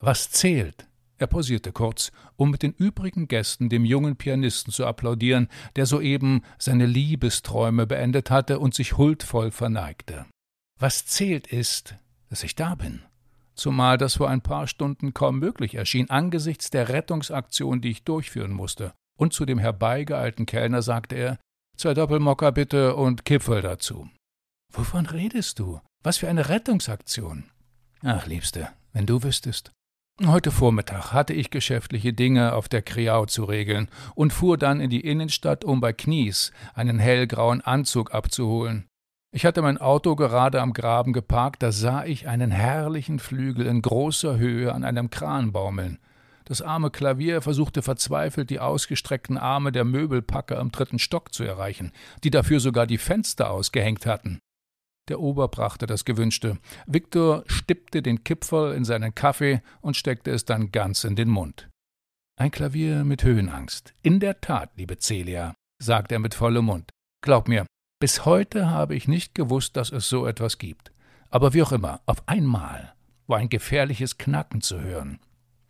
Was 0.00 0.30
zählt, 0.30 0.88
er 1.18 1.26
pausierte 1.26 1.70
kurz, 1.70 2.12
um 2.36 2.50
mit 2.50 2.62
den 2.62 2.72
übrigen 2.72 3.28
Gästen 3.28 3.68
dem 3.68 3.84
jungen 3.84 4.16
Pianisten 4.16 4.72
zu 4.72 4.86
applaudieren, 4.86 5.48
der 5.76 5.84
soeben 5.84 6.40
seine 6.56 6.86
Liebesträume 6.86 7.86
beendet 7.86 8.30
hatte 8.30 8.58
und 8.58 8.72
sich 8.74 8.96
huldvoll 8.96 9.50
verneigte. 9.50 10.24
Was 10.80 11.04
zählt 11.04 11.46
ist, 11.48 11.96
dass 12.30 12.42
ich 12.42 12.54
da 12.54 12.74
bin. 12.74 13.02
Zumal 13.54 13.98
das 13.98 14.16
vor 14.16 14.30
ein 14.30 14.40
paar 14.40 14.66
Stunden 14.66 15.12
kaum 15.12 15.40
möglich 15.40 15.74
erschien, 15.74 16.08
angesichts 16.08 16.70
der 16.70 16.88
Rettungsaktion, 16.88 17.82
die 17.82 17.90
ich 17.90 18.04
durchführen 18.04 18.52
musste. 18.52 18.94
Und 19.18 19.34
zu 19.34 19.44
dem 19.44 19.58
herbeigeeilten 19.58 20.46
Kellner 20.46 20.80
sagte 20.80 21.16
er: 21.16 21.38
Zwei 21.76 21.92
Doppelmocker 21.92 22.50
bitte 22.50 22.96
und 22.96 23.26
Kipfel 23.26 23.60
dazu. 23.60 24.08
Wovon 24.74 25.04
redest 25.04 25.58
du? 25.58 25.80
Was 26.02 26.16
für 26.16 26.28
eine 26.28 26.48
Rettungsaktion? 26.48 27.44
Ach, 28.02 28.26
Liebste, 28.26 28.68
wenn 28.94 29.04
du 29.04 29.22
wüsstest. 29.22 29.70
Heute 30.24 30.50
Vormittag 30.50 31.12
hatte 31.12 31.34
ich 31.34 31.50
geschäftliche 31.50 32.14
Dinge 32.14 32.54
auf 32.54 32.70
der 32.70 32.80
Kriau 32.80 33.26
zu 33.26 33.44
regeln 33.44 33.88
und 34.14 34.32
fuhr 34.32 34.56
dann 34.56 34.80
in 34.80 34.88
die 34.88 35.00
Innenstadt, 35.00 35.64
um 35.64 35.80
bei 35.80 35.92
Knies 35.92 36.52
einen 36.74 36.98
hellgrauen 36.98 37.60
Anzug 37.60 38.14
abzuholen. 38.14 38.86
Ich 39.30 39.44
hatte 39.44 39.60
mein 39.60 39.78
Auto 39.78 40.16
gerade 40.16 40.62
am 40.62 40.72
Graben 40.72 41.12
geparkt, 41.12 41.62
da 41.62 41.70
sah 41.70 42.04
ich 42.04 42.28
einen 42.28 42.50
herrlichen 42.50 43.18
Flügel 43.18 43.66
in 43.66 43.82
großer 43.82 44.38
Höhe 44.38 44.72
an 44.72 44.84
einem 44.84 45.10
Kran 45.10 45.52
baumeln. 45.52 45.98
Das 46.44 46.62
arme 46.62 46.90
Klavier 46.90 47.42
versuchte 47.42 47.82
verzweifelt, 47.82 48.48
die 48.48 48.60
ausgestreckten 48.60 49.36
Arme 49.36 49.70
der 49.70 49.84
Möbelpacker 49.84 50.58
im 50.58 50.72
dritten 50.72 50.98
Stock 50.98 51.34
zu 51.34 51.44
erreichen, 51.44 51.92
die 52.24 52.30
dafür 52.30 52.60
sogar 52.60 52.86
die 52.86 52.98
Fenster 52.98 53.50
ausgehängt 53.50 54.06
hatten. 54.06 54.40
Der 55.08 55.20
Ober 55.20 55.48
brachte 55.48 55.86
das 55.86 56.04
Gewünschte. 56.04 56.58
Viktor 56.86 57.44
stippte 57.46 58.02
den 58.02 58.22
Kipferl 58.22 58.74
in 58.74 58.84
seinen 58.84 59.14
Kaffee 59.14 59.60
und 59.80 59.96
steckte 59.96 60.30
es 60.30 60.44
dann 60.44 60.70
ganz 60.70 61.04
in 61.04 61.16
den 61.16 61.28
Mund. 61.28 61.68
Ein 62.38 62.50
Klavier 62.50 63.04
mit 63.04 63.24
Höhenangst. 63.24 63.94
In 64.02 64.20
der 64.20 64.40
Tat, 64.40 64.70
liebe 64.76 64.98
Celia, 64.98 65.54
sagte 65.82 66.14
er 66.14 66.18
mit 66.18 66.34
vollem 66.34 66.66
Mund. 66.66 66.90
Glaub 67.22 67.48
mir, 67.48 67.66
bis 68.00 68.24
heute 68.24 68.70
habe 68.70 68.94
ich 68.94 69.08
nicht 69.08 69.34
gewusst, 69.34 69.76
dass 69.76 69.90
es 69.90 70.08
so 70.08 70.26
etwas 70.26 70.58
gibt. 70.58 70.92
Aber 71.30 71.54
wie 71.54 71.62
auch 71.62 71.72
immer, 71.72 72.00
auf 72.06 72.26
einmal 72.26 72.94
war 73.26 73.38
ein 73.38 73.48
gefährliches 73.48 74.18
Knacken 74.18 74.60
zu 74.60 74.80
hören. 74.80 75.18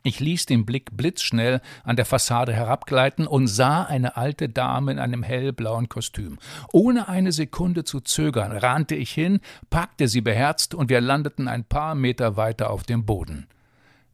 Ich 0.04 0.18
ließ 0.18 0.47
den 0.47 0.66
Blick 0.66 0.97
blitzschnell 0.97 1.61
an 1.85 1.97
der 1.97 2.04
Fassade 2.04 2.52
herabgleiten 2.52 3.26
und 3.26 3.47
sah 3.47 3.85
eine 3.85 4.16
alte 4.16 4.49
Dame 4.49 4.90
in 4.92 4.99
einem 4.99 5.23
hellblauen 5.23 5.88
Kostüm. 5.88 6.38
Ohne 6.73 7.09
eine 7.09 7.30
Sekunde 7.30 7.85
zu 7.85 8.00
zögern, 8.00 8.50
rannte 8.50 8.97
ich 8.97 9.12
hin, 9.12 9.40
packte 9.71 10.09
sie 10.09 10.21
beherzt 10.21 10.75
und 10.75 10.90
wir 10.90 11.00
landeten 11.00 11.47
ein 11.47 11.64
paar 11.64 11.94
Meter 11.94 12.37
weiter 12.37 12.71
auf 12.71 12.82
dem 12.82 13.06
Boden. 13.06 13.47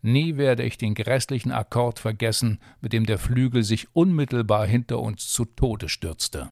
Nie 0.03 0.37
werde 0.37 0.63
ich 0.63 0.79
den 0.79 0.95
grässlichen 0.95 1.53
Akkord 1.53 1.99
vergessen, 1.99 2.61
mit 2.81 2.93
dem 2.93 3.07
der 3.07 3.19
Flügel 3.19 3.65
sich 3.65 3.89
unmittelbar 3.95 4.67
hinter 4.67 5.01
uns 5.01 5.29
zu 5.29 5.45
Tode 5.45 5.89
stürzte. 5.89 6.51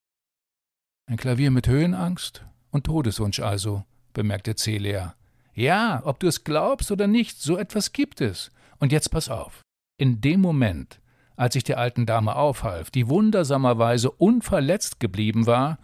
Ein 1.09 1.16
Klavier 1.19 1.50
mit 1.50 1.69
Höhenangst 1.69 2.45
und 2.71 2.85
Todeswunsch 2.85 3.38
also, 3.40 3.85
bemerkte 4.14 4.57
Celia. 4.57 5.14
Ja, 5.55 6.02
ob 6.05 6.19
du 6.21 6.26
es 6.26 6.43
glaubst 6.43 6.90
oder 6.90 7.07
nicht, 7.07 7.40
so 7.40 7.57
etwas 7.57 7.93
gibt 7.93 8.21
es. 8.21 8.50
Und 8.78 8.92
jetzt 8.92 9.11
pass 9.11 9.28
auf. 9.28 9.62
In 9.99 10.21
dem 10.21 10.40
Moment, 10.40 11.00
als 11.37 11.54
ich 11.54 11.64
der 11.64 11.78
alten 11.78 12.06
Dame 12.06 12.37
aufhalf, 12.37 12.90
die 12.90 13.09
wundersamerweise 13.09 14.11
unverletzt 14.11 15.00
geblieben 15.00 15.47
war, 15.47 15.78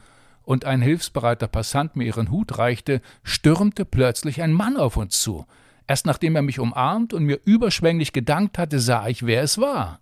und 0.44 0.64
ein 0.64 0.82
hilfsbereiter 0.82 1.46
Passant 1.46 1.96
mir 1.96 2.04
ihren 2.04 2.30
Hut 2.30 2.58
reichte, 2.58 3.00
stürmte 3.22 3.84
plötzlich 3.84 4.42
ein 4.42 4.52
Mann 4.52 4.76
auf 4.76 4.96
uns 4.96 5.20
zu. 5.20 5.46
Erst 5.87 6.06
nachdem 6.06 6.37
er 6.37 6.42
mich 6.42 6.58
umarmt 6.58 7.12
und 7.12 7.25
mir 7.25 7.40
überschwänglich 7.44 8.12
gedankt 8.12 8.58
hatte, 8.58 8.80
sah 8.80 9.06
ich, 9.08 9.25
wer 9.25 9.42
es 9.42 9.58
war. 9.58 10.00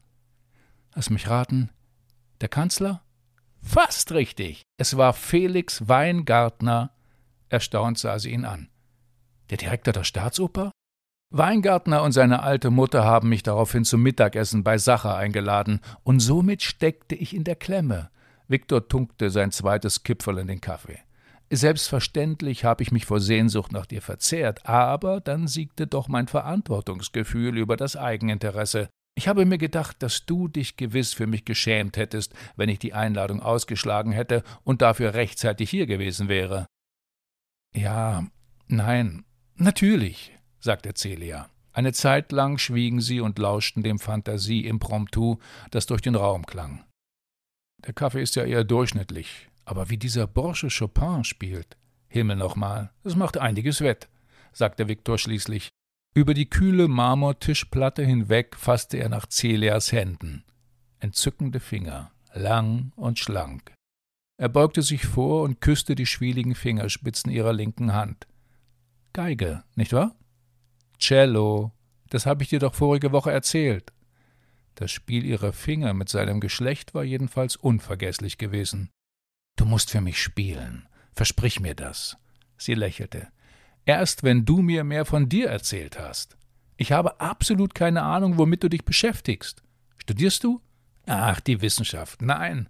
Lass 0.94 1.10
mich 1.10 1.28
raten. 1.28 1.70
Der 2.40 2.48
Kanzler? 2.48 3.02
Fast 3.62 4.12
richtig. 4.12 4.62
Es 4.78 4.96
war 4.96 5.12
Felix 5.12 5.88
Weingartner. 5.88 6.92
Erstaunt 7.48 7.98
sah 7.98 8.18
sie 8.18 8.30
ihn 8.30 8.44
an. 8.44 8.68
Der 9.50 9.58
Direktor 9.58 9.92
der 9.92 10.04
Staatsoper? 10.04 10.70
Weingartner 11.30 12.02
und 12.02 12.10
seine 12.10 12.42
alte 12.42 12.70
Mutter 12.70 13.04
haben 13.04 13.28
mich 13.28 13.44
daraufhin 13.44 13.84
zum 13.84 14.02
Mittagessen 14.02 14.64
bei 14.64 14.78
Sacher 14.78 15.16
eingeladen, 15.16 15.80
und 16.02 16.18
somit 16.18 16.62
steckte 16.62 17.14
ich 17.14 17.34
in 17.34 17.44
der 17.44 17.54
Klemme. 17.54 18.10
Viktor 18.48 18.88
tunkte 18.88 19.30
sein 19.30 19.52
zweites 19.52 20.02
Kipferl 20.02 20.38
in 20.38 20.48
den 20.48 20.60
Kaffee. 20.60 20.98
Selbstverständlich 21.52 22.64
habe 22.64 22.82
ich 22.82 22.90
mich 22.90 23.06
vor 23.06 23.20
Sehnsucht 23.20 23.70
nach 23.70 23.86
dir 23.86 24.02
verzehrt, 24.02 24.66
aber 24.66 25.20
dann 25.20 25.46
siegte 25.46 25.86
doch 25.86 26.08
mein 26.08 26.26
Verantwortungsgefühl 26.26 27.58
über 27.58 27.76
das 27.76 27.96
Eigeninteresse. 27.96 28.88
Ich 29.16 29.28
habe 29.28 29.44
mir 29.44 29.58
gedacht, 29.58 30.02
dass 30.02 30.26
du 30.26 30.48
dich 30.48 30.76
gewiss 30.76 31.12
für 31.12 31.26
mich 31.26 31.44
geschämt 31.44 31.96
hättest, 31.96 32.34
wenn 32.56 32.68
ich 32.68 32.78
die 32.78 32.94
Einladung 32.94 33.40
ausgeschlagen 33.40 34.12
hätte 34.12 34.42
und 34.64 34.82
dafür 34.82 35.14
rechtzeitig 35.14 35.70
hier 35.70 35.86
gewesen 35.86 36.28
wäre. 36.28 36.66
Ja, 37.74 38.26
nein, 38.66 39.24
natürlich, 39.56 40.32
sagte 40.60 40.94
Celia. 40.94 41.48
Eine 41.72 41.92
Zeit 41.92 42.32
lang 42.32 42.58
schwiegen 42.58 43.00
sie 43.00 43.20
und 43.20 43.38
lauschten 43.38 43.82
dem 43.82 43.98
Fantasie-Impromptu, 43.98 45.38
das 45.70 45.86
durch 45.86 46.02
den 46.02 46.14
Raum 46.14 46.44
klang. 46.44 46.84
Der 47.86 47.94
Kaffee 47.94 48.22
ist 48.22 48.36
ja 48.36 48.44
eher 48.44 48.64
durchschnittlich, 48.64 49.48
aber 49.64 49.88
wie 49.88 49.96
dieser 49.96 50.26
Bursche 50.26 50.68
Chopin 50.68 51.24
spielt, 51.24 51.76
Himmel 52.08 52.36
nochmal, 52.36 52.90
das 53.04 53.14
macht 53.14 53.38
einiges 53.38 53.80
wett, 53.80 54.08
sagte 54.52 54.88
Viktor 54.88 55.16
schließlich. 55.16 55.68
Über 56.12 56.34
die 56.34 56.50
kühle 56.50 56.88
Marmortischplatte 56.88 58.04
hinweg 58.04 58.56
fasste 58.56 58.96
er 58.98 59.08
nach 59.08 59.26
Celias 59.28 59.92
Händen. 59.92 60.44
Entzückende 60.98 61.60
Finger, 61.60 62.10
lang 62.34 62.92
und 62.96 63.20
schlank. 63.20 63.72
Er 64.36 64.48
beugte 64.48 64.82
sich 64.82 65.06
vor 65.06 65.42
und 65.42 65.60
küsste 65.60 65.94
die 65.94 66.06
schwieligen 66.06 66.56
Fingerspitzen 66.56 67.30
ihrer 67.30 67.52
linken 67.52 67.92
Hand. 67.92 68.26
Geige, 69.12 69.62
nicht 69.76 69.92
wahr? 69.92 70.16
Cello, 71.00 71.72
das 72.10 72.26
habe 72.26 72.42
ich 72.42 72.50
dir 72.50 72.58
doch 72.58 72.74
vorige 72.74 73.10
Woche 73.10 73.32
erzählt. 73.32 73.92
Das 74.74 74.90
Spiel 74.90 75.24
ihrer 75.24 75.52
Finger 75.52 75.94
mit 75.94 76.08
seinem 76.08 76.40
Geschlecht 76.40 76.94
war 76.94 77.04
jedenfalls 77.04 77.56
unvergesslich 77.56 78.38
gewesen. 78.38 78.90
Du 79.56 79.64
musst 79.64 79.90
für 79.90 80.00
mich 80.00 80.22
spielen. 80.22 80.88
Versprich 81.12 81.60
mir 81.60 81.74
das. 81.74 82.16
Sie 82.56 82.74
lächelte. 82.74 83.28
Erst 83.84 84.22
wenn 84.22 84.44
du 84.44 84.62
mir 84.62 84.84
mehr 84.84 85.04
von 85.04 85.28
dir 85.28 85.48
erzählt 85.48 85.98
hast. 85.98 86.36
Ich 86.76 86.92
habe 86.92 87.20
absolut 87.20 87.74
keine 87.74 88.02
Ahnung, 88.02 88.38
womit 88.38 88.62
du 88.62 88.68
dich 88.68 88.84
beschäftigst. 88.84 89.62
Studierst 89.98 90.44
du? 90.44 90.60
Ach, 91.06 91.40
die 91.40 91.60
Wissenschaft. 91.60 92.22
Nein. 92.22 92.68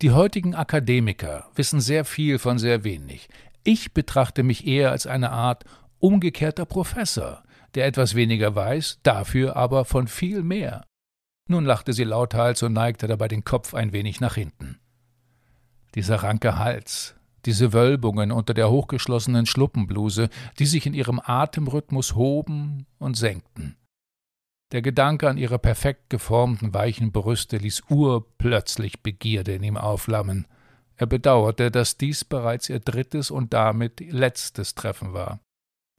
Die 0.00 0.12
heutigen 0.12 0.54
Akademiker 0.54 1.50
wissen 1.54 1.80
sehr 1.80 2.04
viel 2.04 2.38
von 2.38 2.58
sehr 2.58 2.84
wenig. 2.84 3.28
Ich 3.64 3.92
betrachte 3.92 4.42
mich 4.42 4.66
eher 4.66 4.90
als 4.90 5.06
eine 5.06 5.30
Art 5.30 5.64
umgekehrter 5.98 6.64
Professor, 6.64 7.44
der 7.74 7.86
etwas 7.86 8.14
weniger 8.14 8.54
weiß, 8.54 9.00
dafür 9.02 9.56
aber 9.56 9.84
von 9.84 10.08
viel 10.08 10.42
mehr. 10.42 10.84
Nun 11.48 11.64
lachte 11.64 11.92
sie 11.92 12.04
lauthals 12.04 12.62
und 12.62 12.72
neigte 12.72 13.06
dabei 13.06 13.28
den 13.28 13.44
Kopf 13.44 13.74
ein 13.74 13.92
wenig 13.92 14.20
nach 14.20 14.34
hinten. 14.34 14.78
Dieser 15.94 16.16
ranke 16.16 16.58
Hals, 16.58 17.14
diese 17.44 17.72
Wölbungen 17.72 18.32
unter 18.32 18.54
der 18.54 18.70
hochgeschlossenen 18.70 19.46
Schluppenbluse, 19.46 20.28
die 20.58 20.66
sich 20.66 20.86
in 20.86 20.94
ihrem 20.94 21.20
Atemrhythmus 21.22 22.14
hoben 22.14 22.86
und 22.98 23.16
senkten. 23.16 23.76
Der 24.72 24.80
Gedanke 24.80 25.28
an 25.28 25.36
ihre 25.36 25.58
perfekt 25.58 26.08
geformten, 26.08 26.72
weichen 26.72 27.12
Brüste 27.12 27.58
ließ 27.58 27.82
urplötzlich 27.90 29.02
Begierde 29.02 29.54
in 29.54 29.62
ihm 29.62 29.76
aufflammen. 29.76 30.46
Er 30.96 31.06
bedauerte, 31.06 31.70
dass 31.70 31.98
dies 31.98 32.24
bereits 32.24 32.70
ihr 32.70 32.80
drittes 32.80 33.30
und 33.30 33.52
damit 33.52 34.00
letztes 34.00 34.74
Treffen 34.74 35.12
war. 35.12 35.40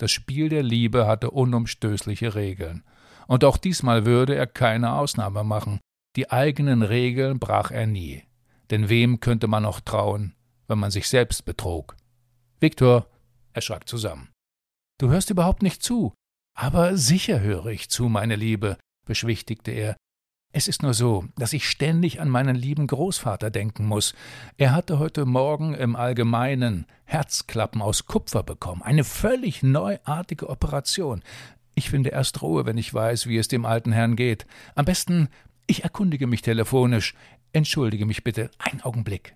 Das 0.03 0.11
Spiel 0.11 0.49
der 0.49 0.63
Liebe 0.63 1.07
hatte 1.07 1.31
unumstößliche 1.31 2.35
Regeln. 2.35 2.83
Und 3.25 3.45
auch 3.45 3.55
diesmal 3.55 4.05
würde 4.05 4.35
er 4.35 4.47
keine 4.47 4.95
Ausnahme 4.95 5.45
machen. 5.45 5.79
Die 6.17 6.29
eigenen 6.29 6.81
Regeln 6.81 7.39
brach 7.39 7.71
er 7.71 7.87
nie. 7.87 8.25
Denn 8.69 8.89
wem 8.89 9.21
könnte 9.21 9.47
man 9.47 9.63
noch 9.63 9.79
trauen, 9.79 10.35
wenn 10.67 10.77
man 10.77 10.91
sich 10.91 11.07
selbst 11.07 11.45
betrog? 11.45 11.95
Viktor 12.59 13.07
erschrak 13.53 13.87
zusammen. 13.87 14.27
Du 14.99 15.09
hörst 15.09 15.29
überhaupt 15.29 15.63
nicht 15.63 15.81
zu. 15.81 16.13
Aber 16.53 16.97
sicher 16.97 17.39
höre 17.39 17.67
ich 17.67 17.89
zu, 17.89 18.09
meine 18.09 18.35
Liebe, 18.35 18.75
beschwichtigte 19.07 19.71
er. 19.71 19.95
Es 20.55 20.67
ist 20.67 20.83
nur 20.83 20.93
so, 20.93 21.25
dass 21.35 21.51
ich 21.51 21.67
ständig 21.67 22.21
an 22.21 22.29
meinen 22.29 22.55
lieben 22.55 22.85
Großvater 22.85 23.49
denken 23.49 23.87
muss. 23.87 24.13
Er 24.57 24.71
hatte 24.71 24.99
heute 24.99 25.25
Morgen 25.25 25.73
im 25.73 25.95
Allgemeinen 25.95 26.85
Herzklappen 27.05 27.81
aus 27.81 28.05
Kupfer 28.05 28.43
bekommen. 28.43 28.83
Eine 28.83 29.03
völlig 29.03 29.63
neuartige 29.63 30.47
Operation. 30.47 31.23
Ich 31.73 31.89
finde 31.89 32.11
erst 32.11 32.43
Ruhe, 32.43 32.67
wenn 32.67 32.77
ich 32.77 32.93
weiß, 32.93 33.25
wie 33.25 33.39
es 33.39 33.47
dem 33.47 33.65
alten 33.65 33.91
Herrn 33.91 34.15
geht. 34.15 34.45
Am 34.75 34.85
besten, 34.85 35.27
ich 35.65 35.83
erkundige 35.83 36.27
mich 36.27 36.43
telefonisch. 36.43 37.15
Entschuldige 37.51 38.05
mich 38.05 38.23
bitte. 38.23 38.51
Ein 38.59 38.83
Augenblick. 38.83 39.35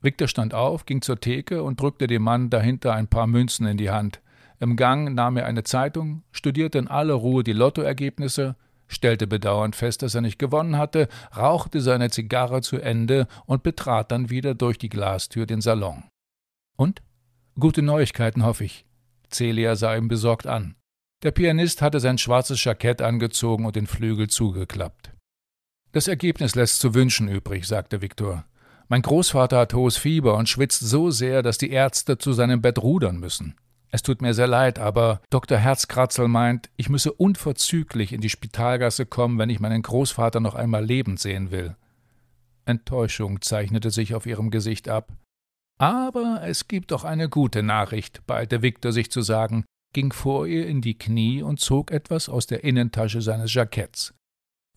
Victor 0.00 0.26
stand 0.26 0.54
auf, 0.54 0.86
ging 0.86 1.02
zur 1.02 1.20
Theke 1.20 1.62
und 1.62 1.80
drückte 1.80 2.08
dem 2.08 2.22
Mann 2.22 2.50
dahinter 2.50 2.94
ein 2.94 3.06
paar 3.06 3.28
Münzen 3.28 3.64
in 3.64 3.76
die 3.76 3.90
Hand. 3.90 4.20
Im 4.58 4.74
Gang 4.74 5.14
nahm 5.14 5.36
er 5.36 5.46
eine 5.46 5.62
Zeitung, 5.62 6.24
studierte 6.32 6.78
in 6.78 6.88
aller 6.88 7.14
Ruhe 7.14 7.44
die 7.44 7.52
Lottoergebnisse, 7.52 8.56
stellte 8.88 9.26
bedauernd 9.26 9.76
fest, 9.76 10.02
dass 10.02 10.14
er 10.14 10.20
nicht 10.20 10.38
gewonnen 10.38 10.76
hatte, 10.76 11.08
rauchte 11.36 11.80
seine 11.80 12.10
Zigarre 12.10 12.60
zu 12.62 12.78
Ende 12.78 13.26
und 13.46 13.62
betrat 13.62 14.12
dann 14.12 14.30
wieder 14.30 14.54
durch 14.54 14.78
die 14.78 14.88
Glastür 14.88 15.46
den 15.46 15.60
Salon. 15.60 16.04
Und? 16.76 17.02
Gute 17.58 17.82
Neuigkeiten, 17.82 18.44
hoffe 18.44 18.64
ich. 18.64 18.86
Celia 19.30 19.76
sah 19.76 19.96
ihn 19.96 20.08
besorgt 20.08 20.46
an. 20.46 20.76
Der 21.22 21.30
Pianist 21.30 21.82
hatte 21.82 22.00
sein 22.00 22.18
schwarzes 22.18 22.62
Jackett 22.64 23.00
angezogen 23.00 23.64
und 23.64 23.76
den 23.76 23.86
Flügel 23.86 24.28
zugeklappt. 24.28 25.12
Das 25.92 26.08
Ergebnis 26.08 26.54
lässt 26.54 26.80
zu 26.80 26.94
wünschen 26.94 27.28
übrig, 27.28 27.66
sagte 27.66 28.00
Viktor. 28.00 28.44
Mein 28.88 29.02
Großvater 29.02 29.58
hat 29.58 29.74
hohes 29.74 29.96
Fieber 29.96 30.36
und 30.36 30.48
schwitzt 30.48 30.80
so 30.80 31.10
sehr, 31.10 31.42
dass 31.42 31.58
die 31.58 31.70
Ärzte 31.70 32.18
zu 32.18 32.32
seinem 32.32 32.60
Bett 32.60 32.78
rudern 32.78 33.18
müssen. 33.18 33.54
Es 33.94 34.02
tut 34.02 34.22
mir 34.22 34.32
sehr 34.32 34.46
leid, 34.46 34.78
aber 34.78 35.20
Dr. 35.28 35.58
Herzkratzel 35.58 36.26
meint, 36.26 36.70
ich 36.76 36.88
müsse 36.88 37.12
unverzüglich 37.12 38.14
in 38.14 38.22
die 38.22 38.30
Spitalgasse 38.30 39.04
kommen, 39.04 39.38
wenn 39.38 39.50
ich 39.50 39.60
meinen 39.60 39.82
Großvater 39.82 40.40
noch 40.40 40.54
einmal 40.54 40.82
lebend 40.82 41.20
sehen 41.20 41.50
will. 41.50 41.76
Enttäuschung 42.64 43.42
zeichnete 43.42 43.90
sich 43.90 44.14
auf 44.14 44.24
ihrem 44.24 44.50
Gesicht 44.50 44.88
ab. 44.88 45.12
Aber 45.78 46.40
es 46.44 46.68
gibt 46.68 46.90
doch 46.90 47.04
eine 47.04 47.28
gute 47.28 47.62
Nachricht, 47.62 48.26
ballte 48.26 48.62
Viktor 48.62 48.92
sich 48.92 49.10
zu 49.10 49.20
sagen, 49.20 49.64
ging 49.92 50.10
vor 50.10 50.46
ihr 50.46 50.66
in 50.66 50.80
die 50.80 50.96
Knie 50.96 51.42
und 51.42 51.60
zog 51.60 51.90
etwas 51.90 52.30
aus 52.30 52.46
der 52.46 52.64
Innentasche 52.64 53.20
seines 53.20 53.52
Jacketts. 53.52 54.14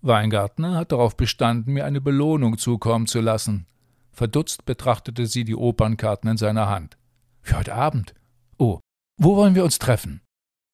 Weingartner 0.01 0.75
hat 0.75 0.91
darauf 0.91 1.15
bestanden, 1.15 1.72
mir 1.72 1.86
eine 1.86 2.01
Belohnung 2.01 2.57
zukommen 2.57 3.07
zu 3.07 3.22
lassen. 3.22 3.65
Verdutzt 4.12 4.65
betrachtete 4.65 5.25
sie 5.25 5.45
die 5.45 5.55
Opernkarten 5.55 6.31
in 6.31 6.38
seiner 6.38 6.67
Hand. 6.67 6.98
Für 7.41 7.60
heute 7.60 7.75
Abend? 7.75 8.13
Oh, 8.57 8.79
wo 9.17 9.36
wollen 9.36 9.55
wir 9.55 9.63
uns 9.63 9.79
treffen? 9.79 10.22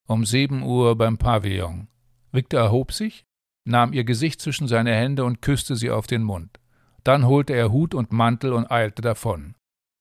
Um 0.07 0.25
sieben 0.25 0.63
Uhr 0.63 0.97
beim 0.97 1.17
Pavillon. 1.17 1.87
Victor 2.31 2.61
erhob 2.61 2.91
sich, 2.91 3.23
nahm 3.65 3.93
ihr 3.93 4.03
Gesicht 4.03 4.41
zwischen 4.41 4.67
seine 4.67 4.93
Hände 4.93 5.23
und 5.25 5.41
küsste 5.41 5.75
sie 5.75 5.91
auf 5.91 6.07
den 6.07 6.23
Mund. 6.23 6.59
Dann 7.03 7.25
holte 7.25 7.53
er 7.53 7.71
Hut 7.71 7.93
und 7.93 8.11
Mantel 8.11 8.53
und 8.53 8.69
eilte 8.69 9.01
davon. 9.01 9.55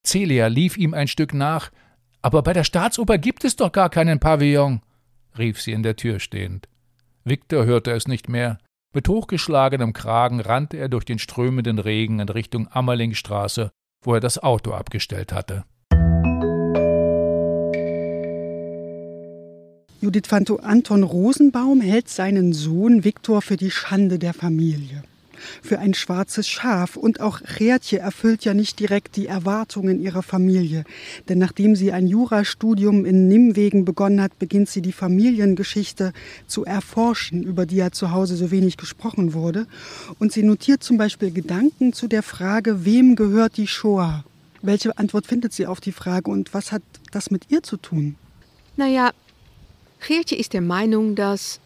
Celia 0.07 0.47
lief 0.47 0.77
ihm 0.77 0.95
ein 0.95 1.09
Stück 1.09 1.35
nach. 1.35 1.71
Aber 2.23 2.43
bei 2.43 2.53
der 2.53 2.65
Staatsoper 2.65 3.19
gibt 3.19 3.45
es 3.45 3.57
doch 3.57 3.73
gar 3.73 3.89
keinen 3.89 4.21
Pavillon, 4.21 4.83
rief 5.39 5.61
sie 5.61 5.73
in 5.73 5.83
der 5.83 5.97
Tür 5.97 6.21
stehend. 6.21 6.69
Viktor 7.25 7.65
hörte 7.65 7.93
es 7.93 8.09
nicht 8.09 8.29
mehr. 8.29 8.59
Mit 8.93 9.09
hochgeschlagenem 9.09 9.93
Kragen 9.93 10.41
rannte 10.41 10.77
er 10.77 10.89
durch 10.89 11.05
den 11.05 11.19
strömenden 11.19 11.79
Regen 11.79 12.19
in 12.19 12.29
Richtung 12.29 12.69
Ammerlingstraße, 12.71 13.71
wo 14.03 14.15
er 14.15 14.21
das 14.21 14.39
Auto 14.43 14.73
abgestellt 14.73 15.33
hatte. 15.33 15.65
Judith 20.03 20.29
Fanto 20.29 20.57
Anton 20.57 21.03
Rosenbaum 21.03 21.83
hält 21.83 22.09
seinen 22.09 22.55
Sohn 22.55 23.05
Viktor 23.05 23.43
für 23.43 23.59
die 23.59 23.71
Schande 23.71 24.19
der 24.19 24.33
Familie. 24.33 25.03
Für 25.63 25.79
ein 25.79 25.93
schwarzes 25.93 26.49
Schaf. 26.49 26.97
Und 26.97 27.21
auch 27.21 27.41
Gertje 27.43 27.99
erfüllt 27.99 28.47
ja 28.47 28.55
nicht 28.55 28.81
direkt 28.81 29.17
die 29.17 29.27
Erwartungen 29.27 30.01
ihrer 30.01 30.23
Familie. 30.23 30.85
Denn 31.29 31.37
nachdem 31.37 31.77
sie 31.77 31.93
ein 31.93 32.07
Jurastudium 32.07 33.05
in 33.05 33.29
Nimwegen 33.29 33.85
begonnen 33.85 34.23
hat, 34.23 34.39
beginnt 34.39 34.71
sie 34.71 34.81
die 34.81 34.93
Familiengeschichte 34.93 36.15
zu 36.47 36.65
erforschen, 36.65 37.43
über 37.43 37.67
die 37.67 37.77
ja 37.77 37.91
zu 37.91 38.11
Hause 38.11 38.37
so 38.37 38.51
wenig 38.51 38.79
gesprochen 38.79 39.35
wurde. 39.35 39.67
Und 40.19 40.33
sie 40.33 40.43
notiert 40.43 40.83
zum 40.83 40.97
Beispiel 40.97 41.31
Gedanken 41.31 41.93
zu 41.93 42.09
der 42.09 42.23
Frage, 42.23 42.87
wem 42.87 43.17
gehört 43.17 43.59
die 43.59 43.67
Shoah? 43.67 44.25
Welche 44.63 44.97
Antwort 44.97 45.27
findet 45.27 45.53
sie 45.53 45.67
auf 45.67 45.81
die 45.81 45.93
Frage 45.93 46.31
und 46.31 46.55
was 46.55 46.73
hat 46.73 46.83
das 47.13 47.31
mit 47.31 47.51
ihr 47.51 47.63
zu 47.63 47.77
tun? 47.77 48.17
Naja, 48.77 49.11
Geertje 50.01 50.39
ist 50.39 50.53
der 50.53 50.61
Meinung, 50.61 51.15
dass 51.15 51.61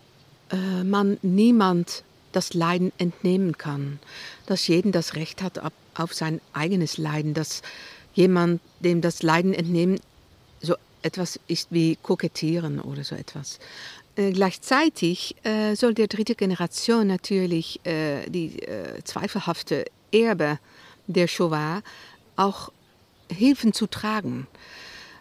äh, 0.50 0.84
man 0.84 1.18
niemand 1.22 2.04
das 2.32 2.52
Leiden 2.54 2.92
entnehmen 2.98 3.56
kann, 3.56 4.00
dass 4.46 4.66
jeden 4.66 4.92
das 4.92 5.14
Recht 5.14 5.40
hat 5.42 5.60
auf 5.94 6.14
sein 6.14 6.40
eigenes 6.52 6.98
Leiden, 6.98 7.32
dass 7.32 7.62
jemand, 8.14 8.60
dem 8.80 9.00
das 9.00 9.22
Leiden 9.22 9.54
entnehmen, 9.54 10.00
so 10.60 10.74
etwas 11.02 11.38
ist 11.46 11.68
wie 11.70 11.96
Kokettieren 11.96 12.80
oder 12.80 13.04
so 13.04 13.14
etwas. 13.14 13.58
Äh, 14.16 14.32
gleichzeitig 14.32 15.36
äh, 15.44 15.74
soll 15.74 15.94
der 15.94 16.08
dritte 16.08 16.34
Generation 16.34 17.06
natürlich 17.06 17.84
äh, 17.84 18.28
die 18.28 18.62
äh, 18.62 19.02
zweifelhafte 19.04 19.84
Erbe 20.12 20.58
der 21.06 21.28
Shoah 21.28 21.82
auch 22.36 22.72
helfen 23.30 23.72
zu 23.72 23.86
tragen. 23.86 24.46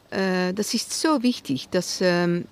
Das 0.10 0.76
ist 0.76 0.94
so 0.94 1.24
wichtig, 1.24 1.70
dass 1.70 2.00
ähm, 2.00 2.46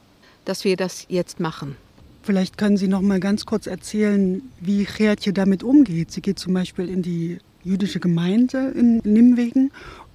dass 0.46 0.64
wir 0.64 0.76
das 0.78 1.06
jetzt 1.10 1.40
machen. 1.40 1.76
Vielleicht 2.24 2.58
können 2.58 2.78
Sie 2.78 2.88
noch 2.88 3.02
mal 3.02 3.20
ganz 3.20 3.46
kurz 3.46 3.66
erzählen, 3.66 4.44
wie 4.60 4.86
Gertje 4.86 5.34
damit 5.34 5.64
umgeht. 5.64 6.12
Sie 6.12 6.22
geht 6.22 6.38
zum 6.38 6.54
Beispiel 6.54 6.88
in 6.88 7.02
die 7.02 7.40
jüdische 7.64 8.00
Gemeinde 8.00 8.72
in 8.76 8.98
Nimwegen 9.00 9.72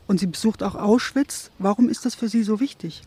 und 0.07 0.21
sie 0.21 0.27
besucht 0.27 0.63
auch 0.63 0.75
Auschwitz. 0.75 1.51
Warum 1.59 1.89
ist 1.89 2.05
das 2.05 2.15
für 2.15 2.29
Sie 2.29 2.43
so 2.43 2.61
wichtig? 2.61 3.03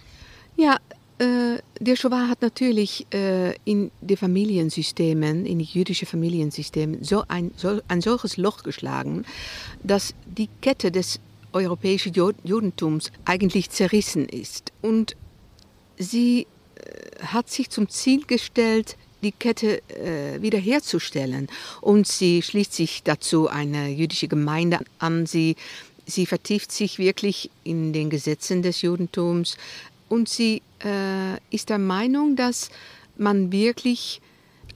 Ja, 0.58 0.78
äh, 1.20 1.60
der 1.80 1.96
Shoah 1.96 2.28
hat 2.28 2.42
natürlich 2.42 3.08
äh, 3.14 3.54
in 3.66 3.92
die 4.02 4.18
Familiensystemen, 4.18 5.46
in 5.46 5.60
die 5.60 5.66
jüdischen 5.66 6.08
Familiensystemen, 6.08 7.04
so 7.04 7.24
ein, 7.28 7.52
so 7.56 7.80
ein 7.88 8.02
solches 8.02 8.38
Loch 8.38 8.64
geschlagen, 8.64 9.26
dass 9.84 10.14
die 10.26 10.50
Kette 10.62 10.92
des 10.92 11.20
europäischen 11.54 12.14
Judentums 12.14 13.12
eigentlich 13.26 13.70
zerrissen 13.70 14.28
ist. 14.28 14.72
Und 14.82 15.16
sie 15.98 16.48
hat 17.24 17.50
sich 17.50 17.70
zum 17.70 17.90
Ziel 17.90 18.26
gestellt, 18.26 18.96
die 19.22 19.32
Kette 19.32 19.82
äh, 19.90 20.42
wiederherzustellen. 20.42 21.48
Und 21.82 22.08
sie 22.08 22.42
schließt 22.42 22.74
sich 22.74 23.04
dazu 23.04 23.48
eine 23.50 23.90
jüdische 23.90 24.28
Gemeinde 24.28 24.80
an. 25.00 25.26
Sie, 25.26 25.56
sie 26.06 26.26
vertieft 26.26 26.72
sich 26.72 27.00
wirklich 27.00 27.50
in 27.64 27.94
den 27.94 28.10
Gesetzen 28.10 28.62
des 28.62 28.82
Judentums. 28.82 29.58
Und 30.08 30.30
sie 30.30 30.62
äh, 30.84 31.38
ist 31.52 31.70
der 31.70 31.80
Meinung, 31.80 32.36
dass 32.36 32.70
man 33.18 33.52
wirklich 33.52 34.22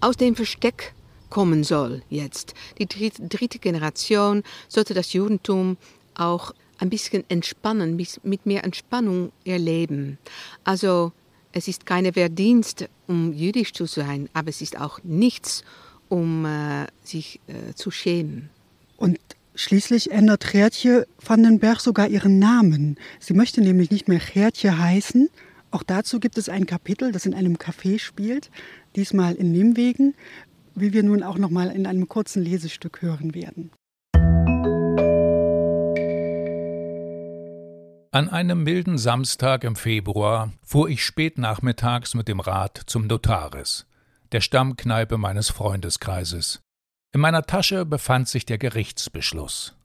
aus 0.01 0.17
dem 0.17 0.35
Versteck 0.35 0.93
kommen 1.29 1.63
soll 1.63 2.03
jetzt. 2.09 2.53
Die 2.77 2.85
dritte, 2.85 3.57
Generation 3.57 4.43
sollte 4.67 4.93
das 4.93 5.13
Judentum 5.13 5.77
auch 6.13 6.53
ein 6.77 6.89
bisschen 6.89 7.23
entspannen, 7.29 7.95
mit 8.23 8.45
mehr 8.45 8.63
Entspannung 8.63 9.31
erleben. 9.45 10.19
Also 10.63 11.11
es 11.53 11.67
ist 11.67 11.85
keine 11.85 12.13
Verdienst, 12.13 12.89
um 13.07 13.31
jüdisch 13.31 13.73
zu 13.73 13.85
sein, 13.85 14.27
aber 14.33 14.49
es 14.49 14.61
ist 14.61 14.79
auch 14.79 14.99
nichts, 15.03 15.63
um 16.09 16.45
äh, 16.45 16.87
sich 17.03 17.39
äh, 17.47 17.73
zu 17.75 17.91
schämen. 17.91 18.49
Und 18.97 19.19
schließlich 19.55 20.11
ändert 20.11 20.51
Gertje 20.51 21.07
Berg 21.59 21.79
sogar 21.79 22.07
ihren 22.07 22.39
Namen. 22.39 22.97
Sie 23.19 23.33
möchte 23.33 23.61
nämlich 23.61 23.91
nicht 23.91 24.07
mehr 24.07 24.19
Gertje 24.19 24.77
heißen. 24.77 25.29
Auch 25.71 25.83
dazu 25.83 26.19
gibt 26.19 26.37
es 26.37 26.49
ein 26.49 26.65
Kapitel, 26.65 27.11
das 27.11 27.25
in 27.25 27.33
einem 27.33 27.55
Café 27.55 27.99
spielt, 27.99 28.49
diesmal 28.95 29.35
in 29.35 29.51
Nimwegen, 29.51 30.15
wie 30.75 30.93
wir 30.93 31.03
nun 31.03 31.23
auch 31.23 31.37
noch 31.37 31.49
mal 31.49 31.69
in 31.69 31.85
einem 31.85 32.07
kurzen 32.07 32.43
Lesestück 32.43 33.01
hören 33.01 33.33
werden. 33.33 33.71
An 38.13 38.29
einem 38.29 38.61
milden 38.61 38.99
Samstag 38.99 39.63
im 39.63 39.75
Februar 39.75 40.53
fuhr 40.61 40.87
ich 40.87 41.03
spät 41.03 41.39
nachmittags 41.39 42.13
mit 42.13 42.27
dem 42.27 42.39
Rad 42.39 42.79
zum 42.85 43.07
Notaris, 43.07 43.87
der 44.31 44.39
Stammkneipe 44.39 45.17
meines 45.17 45.49
Freundeskreises. 45.49 46.61
In 47.11 47.21
meiner 47.21 47.41
Tasche 47.41 47.85
befand 47.85 48.29
sich 48.29 48.45
der 48.45 48.59
Gerichtsbeschluss. 48.59 49.75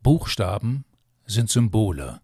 Buchstaben 0.00 0.84
sind 1.26 1.50
Symbole, 1.50 2.20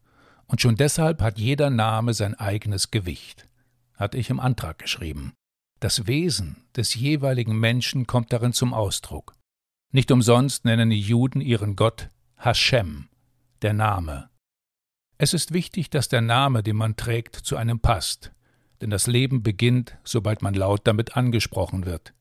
und 0.46 0.60
schon 0.60 0.76
deshalb 0.76 1.20
hat 1.20 1.40
jeder 1.40 1.70
Name 1.70 2.14
sein 2.14 2.36
eigenes 2.36 2.92
Gewicht, 2.92 3.48
hatte 3.94 4.18
ich 4.18 4.30
im 4.30 4.38
Antrag 4.38 4.78
geschrieben. 4.78 5.32
Das 5.80 6.06
Wesen 6.06 6.62
des 6.76 6.94
jeweiligen 6.94 7.58
Menschen 7.58 8.06
kommt 8.06 8.32
darin 8.32 8.52
zum 8.52 8.72
Ausdruck. 8.72 9.34
Nicht 9.90 10.12
umsonst 10.12 10.64
nennen 10.64 10.90
die 10.90 11.00
Juden 11.00 11.40
ihren 11.40 11.74
Gott 11.74 12.10
Hashem, 12.36 13.08
der 13.62 13.72
Name, 13.72 14.30
es 15.18 15.34
ist 15.34 15.52
wichtig, 15.52 15.90
dass 15.90 16.08
der 16.08 16.20
Name, 16.20 16.62
den 16.62 16.76
man 16.76 16.96
trägt, 16.96 17.36
zu 17.36 17.56
einem 17.56 17.80
passt, 17.80 18.32
denn 18.80 18.90
das 18.90 19.06
Leben 19.06 19.42
beginnt, 19.42 19.96
sobald 20.04 20.42
man 20.42 20.54
laut 20.54 20.86
damit 20.86 21.16
angesprochen 21.16 21.86
wird. 21.86 22.12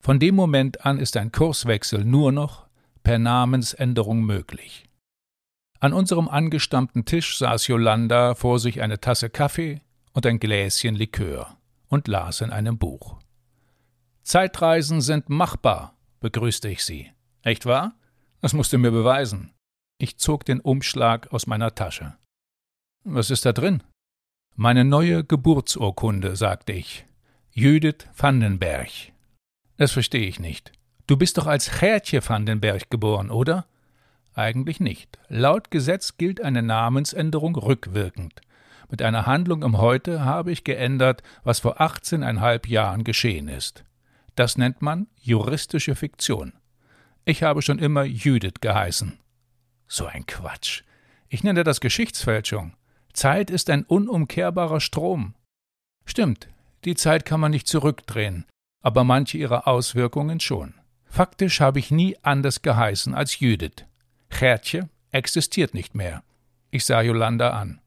Von 0.00 0.18
dem 0.18 0.34
Moment 0.34 0.86
an 0.86 0.98
ist 0.98 1.16
ein 1.16 1.32
Kurswechsel 1.32 2.04
nur 2.04 2.32
noch 2.32 2.66
per 3.02 3.18
Namensänderung 3.18 4.22
möglich. 4.22 4.88
An 5.78 5.92
unserem 5.92 6.28
angestammten 6.28 7.04
Tisch 7.04 7.38
saß 7.38 7.66
Yolanda 7.66 8.34
vor 8.34 8.58
sich 8.58 8.82
eine 8.82 9.00
Tasse 9.00 9.30
Kaffee 9.30 9.80
und 10.12 10.26
ein 10.26 10.38
Gläschen 10.38 10.94
Likör 10.94 11.56
und 11.88 12.06
las 12.06 12.40
in 12.42 12.50
einem 12.50 12.78
Buch. 12.78 13.18
Zeitreisen 14.22 15.00
sind 15.00 15.28
machbar, 15.28 15.96
begrüßte 16.20 16.68
ich 16.68 16.84
sie. 16.84 17.10
Echt 17.42 17.66
wahr? 17.66 17.94
Das 18.40 18.52
musst 18.52 18.72
du 18.72 18.78
mir 18.78 18.90
beweisen. 18.90 19.52
Ich 19.98 20.18
zog 20.18 20.44
den 20.44 20.60
Umschlag 20.60 21.32
aus 21.32 21.46
meiner 21.46 21.74
Tasche. 21.74 22.14
Was 23.04 23.30
ist 23.30 23.46
da 23.46 23.52
drin? 23.52 23.82
Meine 24.56 24.84
neue 24.84 25.24
Geburtsurkunde, 25.24 26.36
sagte 26.36 26.72
ich. 26.72 27.06
Judith 27.50 28.06
Vandenberg. 28.14 28.90
Das 29.78 29.92
verstehe 29.92 30.26
ich 30.26 30.38
nicht. 30.38 30.72
Du 31.06 31.16
bist 31.16 31.38
doch 31.38 31.46
als 31.46 31.80
Gertje 31.80 32.20
Vandenberg 32.28 32.90
geboren, 32.90 33.30
oder? 33.30 33.64
Eigentlich 34.34 34.80
nicht. 34.80 35.18
Laut 35.28 35.70
Gesetz 35.70 36.18
gilt 36.18 36.42
eine 36.42 36.62
Namensänderung 36.62 37.56
rückwirkend. 37.56 38.42
Mit 38.90 39.00
einer 39.00 39.24
Handlung 39.24 39.62
im 39.62 39.78
Heute 39.78 40.24
habe 40.24 40.52
ich 40.52 40.62
geändert, 40.62 41.22
was 41.42 41.60
vor 41.60 41.80
18,5 41.80 42.68
Jahren 42.68 43.02
geschehen 43.02 43.48
ist. 43.48 43.82
Das 44.34 44.58
nennt 44.58 44.82
man 44.82 45.06
juristische 45.16 45.94
Fiktion. 45.94 46.52
Ich 47.24 47.42
habe 47.42 47.62
schon 47.62 47.78
immer 47.78 48.04
Judith 48.04 48.60
geheißen. 48.60 49.18
So 49.88 50.04
ein 50.04 50.26
Quatsch. 50.26 50.82
Ich 51.28 51.42
nenne 51.42 51.64
das 51.64 51.80
Geschichtsfälschung. 51.80 52.74
Zeit 53.12 53.50
ist 53.50 53.70
ein 53.70 53.84
unumkehrbarer 53.84 54.80
Strom. 54.80 55.34
Stimmt, 56.04 56.48
die 56.84 56.94
Zeit 56.94 57.24
kann 57.24 57.40
man 57.40 57.50
nicht 57.50 57.66
zurückdrehen, 57.66 58.46
aber 58.82 59.04
manche 59.04 59.38
ihrer 59.38 59.68
Auswirkungen 59.68 60.40
schon. 60.40 60.74
Faktisch 61.04 61.60
habe 61.60 61.78
ich 61.78 61.90
nie 61.90 62.16
anders 62.22 62.62
geheißen 62.62 63.14
als 63.14 63.40
Judith. 63.40 63.84
Gertje 64.30 64.88
existiert 65.10 65.74
nicht 65.74 65.94
mehr. 65.94 66.22
Ich 66.70 66.84
sah 66.84 67.02
Jolanda 67.02 67.50
an. 67.50 67.80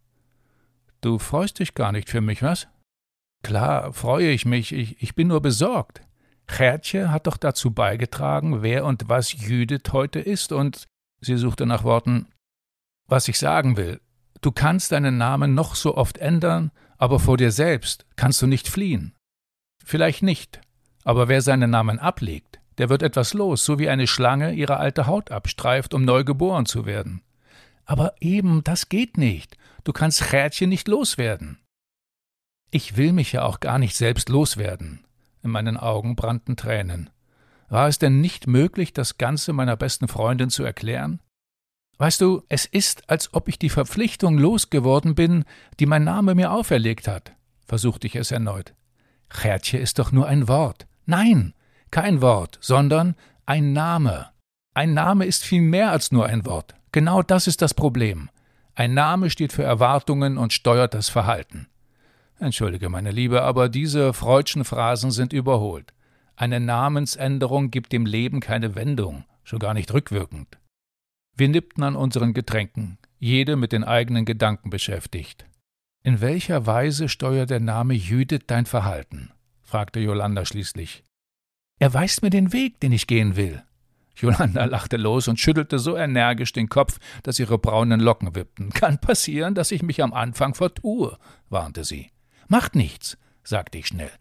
Du 1.01 1.19
freust 1.19 1.59
dich 1.59 1.73
gar 1.73 1.91
nicht 1.91 2.09
für 2.09 2.21
mich, 2.21 2.43
was? 2.43 2.67
Klar, 3.43 3.93
freue 3.93 4.29
ich 4.29 4.45
mich, 4.45 4.73
ich, 4.73 5.01
ich 5.01 5.15
bin 5.15 5.27
nur 5.27 5.41
besorgt. 5.41 6.01
Gertje 6.47 7.12
hat 7.12 7.27
doch 7.27 7.38
dazu 7.38 7.71
beigetragen, 7.71 8.62
wer 8.62 8.86
und 8.86 9.09
was 9.09 9.33
Judith 9.33 9.91
heute 9.91 10.19
ist, 10.19 10.51
und 10.51 10.86
sie 11.21 11.38
suchte 11.38 11.65
nach 11.65 11.83
Worten. 11.83 12.27
Was 13.07 13.27
ich 13.27 13.39
sagen 13.39 13.77
will, 13.77 13.99
Du 14.43 14.51
kannst 14.51 14.91
deinen 14.91 15.17
Namen 15.17 15.53
noch 15.53 15.73
so 15.73 15.95
oft 15.95 16.17
ändern, 16.17 16.71
aber 16.97 17.21
vor 17.21 17.38
dir 17.38 17.53
selbst 17.53 18.06
kannst 18.17 18.41
du 18.41 18.45
nicht 18.45 18.67
fliehen. 18.67 19.15
Vielleicht 19.82 20.21
nicht, 20.21 20.60
aber 21.06 21.29
wer 21.29 21.41
seinen 21.41 21.69
Namen 21.69 21.97
ablegt, 21.97 22.60
der 22.77 22.89
wird 22.89 23.03
etwas 23.03 23.34
los, 23.34 23.63
so 23.63 23.79
wie 23.79 23.88
eine 23.88 24.06
Schlange 24.06 24.51
ihre 24.51 24.75
alte 24.75 25.08
Haut 25.08 25.32
abstreift, 25.32 25.93
um 25.93 26.03
neu 26.03 26.25
geboren 26.25 26.65
zu 26.65 26.86
werden. 26.86 27.21
Aber 27.86 28.15
eben, 28.19 28.65
das 28.65 28.89
geht 28.89 29.17
nicht. 29.17 29.56
Du 29.86 29.93
kannst 29.93 30.29
Gertje 30.29 30.67
nicht 30.67 30.89
loswerden. 30.89 31.60
Ich 32.69 32.97
will 32.97 33.13
mich 33.13 33.32
ja 33.32 33.43
auch 33.43 33.62
gar 33.62 33.79
nicht 33.79 33.95
selbst 33.95 34.27
loswerden. 34.27 35.06
In 35.41 35.51
meinen 35.51 35.77
Augen 35.77 36.17
brannten 36.17 36.58
Tränen. 36.58 37.10
War 37.69 37.88
es 37.88 37.97
denn 37.97 38.19
nicht 38.19 38.47
möglich, 38.47 38.91
das 38.91 39.17
Ganze 39.17 39.53
meiner 39.53 39.77
besten 39.77 40.10
Freundin 40.10 40.49
zu 40.49 40.65
erklären? 40.65 41.21
Weißt 41.97 42.21
du, 42.21 42.43
es 42.49 42.65
ist, 42.65 43.10
als 43.10 43.34
ob 43.34 43.47
ich 43.47 43.60
die 43.60 43.69
Verpflichtung 43.69 44.38
losgeworden 44.38 45.15
bin, 45.15 45.45
die 45.79 45.86
mein 45.86 46.03
Name 46.03 46.36
mir 46.36 46.51
auferlegt 46.51 47.08
hat, 47.08 47.34
versuchte 47.65 48.08
ich 48.08 48.15
es 48.15 48.32
erneut. 48.32 48.73
Gertje 49.29 49.79
ist 49.79 49.99
doch 49.99 50.12
nur 50.12 50.27
ein 50.27 50.47
Wort. 50.47 50.88
Nein, 51.06 51.53
kein 51.91 52.21
Wort, 52.21 52.58
sondern 52.62 53.15
ein 53.45 53.73
Name. 53.73 54.29
Ein 54.73 54.93
Name 54.93 55.25
ist 55.25 55.43
viel 55.43 55.62
mehr 55.62 55.91
als 55.91 56.12
nur 56.12 56.25
ein 56.25 56.45
Wort. 56.45 56.75
Genau 56.91 57.21
das 57.21 57.47
ist 57.47 57.62
das 57.62 57.73
Problem. 57.73 58.29
Ein 58.75 58.93
Name 58.93 59.29
steht 59.29 59.53
für 59.53 59.63
Erwartungen 59.63 60.38
und 60.38 60.53
steuert 60.53 60.93
das 60.93 61.10
Verhalten. 61.10 61.67
Entschuldige, 62.39 62.89
meine 62.89 63.12
Liebe, 63.12 63.43
aber 63.43 63.69
diese 63.69 64.13
freudschen 64.13 64.65
Phrasen 64.65 65.12
sind 65.12 65.32
überholt. 65.32 65.93
Eine 66.36 66.60
Namensänderung 66.60 67.69
gibt 67.69 67.91
dem 67.91 68.06
Leben 68.06 68.39
keine 68.39 68.75
Wendung, 68.75 69.25
schon 69.43 69.60
gar 69.60 69.75
nicht 69.75 69.93
rückwirkend. 69.93 70.58
Wir 71.36 71.50
nippten 71.50 71.84
an 71.84 71.96
unseren 71.96 72.34
Getränken, 72.34 73.00
jede 73.17 73.56
mit 73.56 73.72
den 73.72 73.84
eigenen 73.84 74.26
Gedanken 74.26 74.69
beschäftigt. 74.69 75.46
In 76.04 76.22
welcher 76.22 76.65
Weise 76.65 77.10
steuert 77.10 77.50
der 77.50 77.60
Name 77.60 77.93
Judith 77.93 78.43
dein 78.48 78.65
Verhalten? 78.65 79.32
fragte 79.62 80.00
Jolanda 80.00 80.46
schließlich. 80.46 81.04
Er 81.80 81.93
weist 81.93 82.22
mir 82.22 82.30
den 82.30 82.54
Weg, 82.54 82.80
den 82.82 82.91
ich 82.91 83.08
gehen 83.08 83.36
will. 83.36 83.63
Jolanda 84.15 84.65
lachte 84.65 84.98
los 84.98 85.28
und 85.28 85.39
schüttelte 85.39 85.80
so 85.80 85.98
energisch 85.98 86.54
den 86.54 86.69
Kopf, 86.69 87.00
dass 87.24 87.39
ihre 87.39 87.58
braunen 87.58 88.00
Locken 88.00 88.36
wippten. 88.36 88.69
Kann 88.69 89.00
passieren, 89.00 89.56
dass 89.56 89.72
ich 89.72 89.82
mich 89.82 90.04
am 90.04 90.13
Anfang 90.13 90.54
vertue, 90.54 91.17
warnte 91.50 91.84
sie. 91.84 92.12
Macht 92.48 92.76
nichts, 92.76 93.17
sagte 93.43 93.80
ich 93.80 93.88
schnell. 93.88 94.12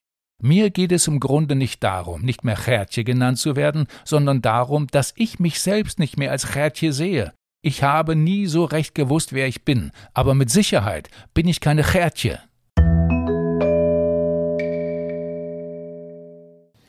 Mir 0.45 0.71
geht 0.71 0.91
es 0.91 1.07
im 1.07 1.21
Grunde 1.21 1.55
nicht 1.55 1.85
darum, 1.85 2.23
nicht 2.23 2.43
mehr 2.43 2.57
Gertje 2.57 3.05
genannt 3.05 3.39
zu 3.39 3.55
werden, 3.55 3.87
sondern 4.05 4.43
darum, 4.43 4.89
dass 4.89 5.15
ich 5.17 5.39
mich 5.39 5.61
selbst 5.61 6.01
nicht 6.01 6.19
mehr 6.19 6.33
als 6.33 6.53
Gertje 6.53 6.93
sehe. 6.93 7.33
Ich 7.63 7.85
habe 7.85 8.17
nie 8.17 8.47
so 8.47 8.65
recht 8.65 8.97
gewusst, 8.97 9.33
wer 9.33 9.47
ich 9.47 9.65
bin, 9.65 9.93
aber 10.15 10.35
mit 10.35 10.51
Sicherheit 10.51 11.11
bin 11.33 11.47
ich 11.47 11.61
keine 11.61 11.85
Gertje. 11.85 12.41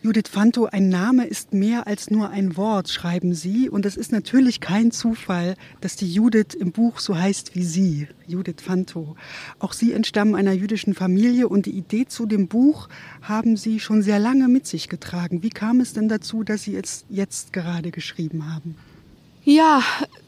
Judith 0.04 0.28
Fanto, 0.30 0.66
ein 0.66 0.90
Name 0.90 1.26
ist 1.26 1.54
mehr 1.54 1.88
als 1.88 2.12
nur 2.12 2.30
ein 2.30 2.58
Wort, 2.58 2.90
schreiben 2.90 3.34
Sie. 3.34 3.70
Und 3.70 3.86
es 3.86 3.96
ist 3.96 4.12
natürlich 4.12 4.60
kein 4.60 4.92
Zufall, 4.92 5.56
dass 5.80 5.96
die 5.96 6.14
Judith 6.14 6.56
im 6.60 6.74
Buch 6.74 7.00
so 7.00 7.18
heißt 7.18 7.56
wie 7.56 7.64
Sie, 7.64 8.10
Judith 8.28 8.62
Fanto. 8.62 9.16
Auch 9.60 9.72
Sie 9.72 9.94
entstammen 9.94 10.36
einer 10.36 10.52
jüdischen 10.52 10.94
Familie 10.94 11.48
und 11.48 11.68
die 11.68 11.72
Idee 11.72 12.06
zu 12.06 12.26
dem 12.26 12.50
Buch 12.50 12.90
haben 13.22 13.56
Sie 13.56 13.80
schon 13.80 14.02
sehr 14.02 14.20
lange 14.20 14.50
mit 14.50 14.68
sich 14.68 14.90
getragen. 14.90 15.42
Wie 15.42 15.52
kam 15.52 15.80
es 15.80 15.94
denn 15.94 16.10
dazu, 16.10 16.44
dass 16.44 16.64
Sie 16.64 16.76
es 16.76 17.06
jetzt 17.08 17.54
gerade 17.54 17.92
geschrieben 17.92 18.54
haben? 18.54 18.76
Ja, 19.46 19.84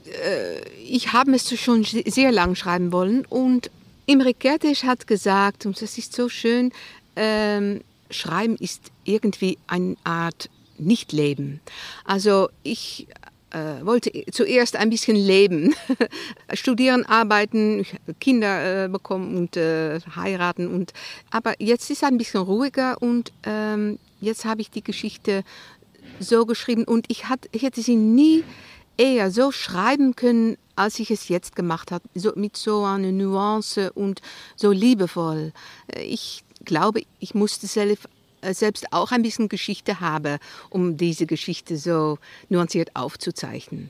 äh, 0.05 0.69
ich 0.88 1.11
habe 1.11 1.35
es 1.35 1.53
schon 1.59 1.83
sehr 1.83 2.31
lang 2.31 2.55
schreiben 2.55 2.93
wollen 2.93 3.25
und 3.25 3.69
Imre 4.05 4.29
Kertész 4.29 4.85
hat 4.85 5.05
gesagt, 5.05 5.65
und 5.65 5.81
das 5.81 5.97
ist 5.97 6.15
so 6.15 6.29
schön, 6.29 6.71
ähm, 7.17 7.81
Schreiben 8.09 8.55
ist 8.57 8.91
irgendwie 9.03 9.57
eine 9.67 9.95
Art 10.03 10.49
Nicht-Leben. 10.77 11.61
Also 12.03 12.49
ich 12.63 13.07
äh, 13.51 13.85
wollte 13.85 14.11
zuerst 14.31 14.75
ein 14.75 14.89
bisschen 14.89 15.15
leben, 15.15 15.73
studieren, 16.53 17.05
arbeiten, 17.05 17.85
Kinder 18.19 18.85
äh, 18.85 18.87
bekommen 18.89 19.37
und 19.37 19.57
äh, 19.57 19.99
heiraten. 20.15 20.67
Und, 20.67 20.93
aber 21.31 21.53
jetzt 21.59 21.89
ist 21.89 21.97
es 21.97 22.03
ein 22.03 22.17
bisschen 22.17 22.41
ruhiger 22.41 23.01
und 23.01 23.31
ähm, 23.43 23.97
jetzt 24.19 24.45
habe 24.45 24.61
ich 24.61 24.71
die 24.71 24.83
Geschichte 24.83 25.43
so 26.19 26.45
geschrieben 26.45 26.83
und 26.83 27.05
ich, 27.09 27.29
hat, 27.29 27.47
ich 27.51 27.63
hätte 27.63 27.81
sie 27.81 27.95
nie 27.95 28.43
eher 28.97 29.31
so 29.31 29.51
schreiben 29.51 30.15
können, 30.15 30.57
als 30.75 30.99
ich 30.99 31.11
es 31.11 31.29
jetzt 31.29 31.55
gemacht 31.55 31.91
habe, 31.91 32.03
so, 32.15 32.33
mit 32.35 32.57
so 32.57 32.83
einer 32.83 33.11
Nuance 33.11 33.91
und 33.93 34.21
so 34.55 34.71
liebevoll. 34.71 35.53
Äh, 35.87 36.03
ich 36.03 36.43
glaube, 36.65 37.04
ich 37.19 37.34
musste 37.36 37.67
selbst, 37.67 38.08
äh, 38.41 38.54
selbst 38.54 38.91
auch 38.91 39.12
ein 39.12 39.21
bisschen 39.21 39.49
Geschichte 39.49 39.99
haben, 39.99 40.38
um 40.69 40.97
diese 40.97 41.25
Geschichte 41.25 41.78
so 41.78 42.17
nuanciert 42.49 42.95
aufzuzeichnen. 42.95 43.89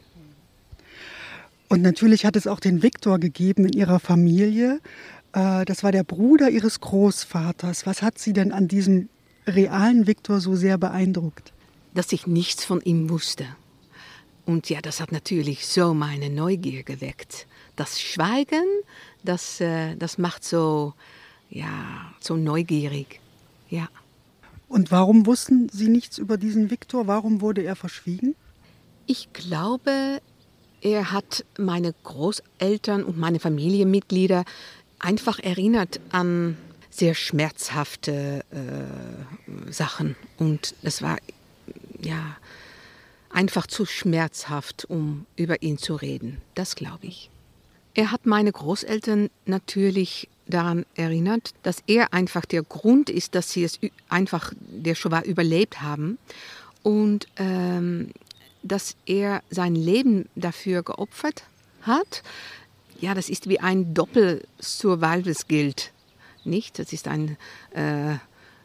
Und 1.68 1.82
natürlich 1.82 2.26
hat 2.26 2.36
es 2.36 2.48
auch 2.48 2.60
den 2.60 2.84
Viktor 2.84 3.20
gegeben 3.20 3.66
in 3.66 3.74
ihrer 3.74 4.00
Familie. 4.00 4.80
Äh, 5.34 5.66
das 5.66 5.84
war 5.84 5.92
der 5.92 6.04
Bruder 6.04 6.50
ihres 6.50 6.80
Großvaters. 6.80 7.86
Was 7.86 8.02
hat 8.02 8.20
Sie 8.20 8.34
denn 8.34 8.52
an 8.52 8.68
diesem 8.68 9.10
realen 9.48 10.08
Viktor 10.08 10.40
so 10.40 10.56
sehr 10.56 10.78
beeindruckt? 10.78 11.54
Dass 11.94 12.12
ich 12.12 12.28
nichts 12.28 12.66
von 12.66 12.82
ihm 12.82 13.10
wusste. 13.10 13.46
Und 14.46 14.70
ja, 14.70 14.82
das 14.82 15.00
hat 15.00 15.12
natürlich 15.12 15.68
so 15.68 15.94
meine 15.94 16.30
Neugier 16.30 16.84
geweckt. 16.84 17.48
Das 17.76 18.00
Schweigen, 18.00 18.64
das, 19.24 19.60
äh, 19.60 19.96
das 19.96 20.18
macht 20.18 20.44
so, 20.44 20.94
ja, 21.56 22.14
so 22.20 22.36
neugierig. 22.36 23.22
Ja. 23.70 23.88
Und 24.68 24.92
warum 24.92 25.26
wussten 25.26 25.70
Sie 25.70 25.88
nichts 25.88 26.18
über 26.18 26.38
diesen 26.38 26.70
Viktor? 26.70 27.08
Warum 27.08 27.40
wurde 27.40 27.64
er 27.64 27.78
verschwiegen? 27.78 28.36
Ich 29.06 29.32
glaube, 29.32 30.22
er 30.82 31.12
hat 31.14 31.46
meine 31.58 31.94
Großeltern 32.04 33.06
und 33.06 33.18
meine 33.18 33.40
Familienmitglieder 33.40 34.44
einfach 35.00 35.40
erinnert 35.40 36.02
an 36.12 36.58
sehr 36.90 37.16
schmerzhafte 37.16 38.44
äh, 38.52 39.72
Sachen. 39.72 40.18
Und 40.38 40.76
es 40.82 41.02
war 41.02 41.18
ja 42.02 42.36
einfach 43.30 43.66
zu 43.68 43.86
schmerzhaft, 43.86 44.86
um 44.86 45.26
über 45.38 45.62
ihn 45.62 45.78
zu 45.78 45.96
reden. 45.96 46.42
Das 46.54 46.76
glaube 46.76 47.08
ich. 47.08 47.30
Er 47.94 48.12
hat 48.12 48.26
meine 48.26 48.52
Großeltern 48.52 49.30
natürlich 49.46 50.28
daran 50.48 50.86
erinnert, 50.96 51.54
dass 51.64 51.84
er 51.88 52.14
einfach 52.14 52.46
der 52.46 52.64
Grund 52.64 53.10
ist, 53.10 53.36
dass 53.36 53.52
sie 53.52 53.64
es 53.64 53.80
einfach 54.10 54.54
der 54.60 54.96
Shoah 54.96 55.24
überlebt 55.24 55.82
haben 55.82 56.18
und 56.84 57.28
ähm, 57.38 58.12
dass 58.64 58.96
er 59.06 59.42
sein 59.50 59.76
Leben 59.76 60.28
dafür 60.36 60.84
geopfert 60.84 61.44
hat. 61.82 62.24
Ja, 63.00 63.14
das 63.14 63.30
ist 63.30 63.50
wie 63.50 63.60
ein 63.60 63.94
Doppel-Survival-Skill, 63.94 65.74
nicht? 66.44 66.80
Das 66.80 66.94
ist 66.94 67.08
ein 67.08 67.38
äh, 67.72 68.16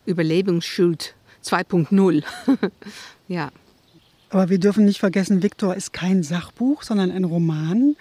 Überlebensschuld 0.07 1.15
2.0. 1.45 2.23
ja. 3.29 3.51
Aber 4.31 4.49
wir 4.49 4.59
dürfen 4.59 4.85
nicht 4.85 5.01
vergessen, 5.01 5.43
Viktor 5.43 5.75
ist 5.75 5.93
kein 5.93 6.23
Sachbuch, 6.23 6.83
sondern 6.83 7.11
ein 7.11 7.25
Roman. 7.25 7.97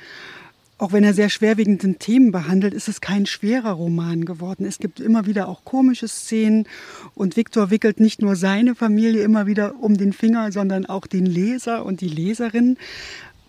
Auch 0.80 0.94
wenn 0.94 1.04
er 1.04 1.14
sehr 1.14 1.30
schwerwiegende 1.30 1.96
Themen 1.96 2.32
behandelt, 2.32 2.74
ist 2.74 2.88
es 2.88 3.02
kein 3.02 3.26
schwerer 3.26 3.74
Roman 3.74 4.24
geworden. 4.24 4.66
Es 4.66 4.80
gibt 4.80 5.02
immer 5.02 5.26
wieder 5.26 5.50
auch 5.50 5.66
komische 5.66 6.08
Szenen 6.08 6.68
und 7.16 7.36
Viktor 7.36 7.70
wickelt 7.70 8.00
nicht 8.00 8.22
nur 8.22 8.38
seine 8.38 8.76
Familie 8.76 9.24
immer 9.24 9.46
wieder 9.46 9.76
um 9.82 9.98
den 9.98 10.14
Finger, 10.14 10.54
sondern 10.54 10.86
auch 10.86 11.06
den 11.06 11.26
Leser 11.26 11.86
und 11.86 12.00
die 12.00 12.08
Leserin. 12.08 12.78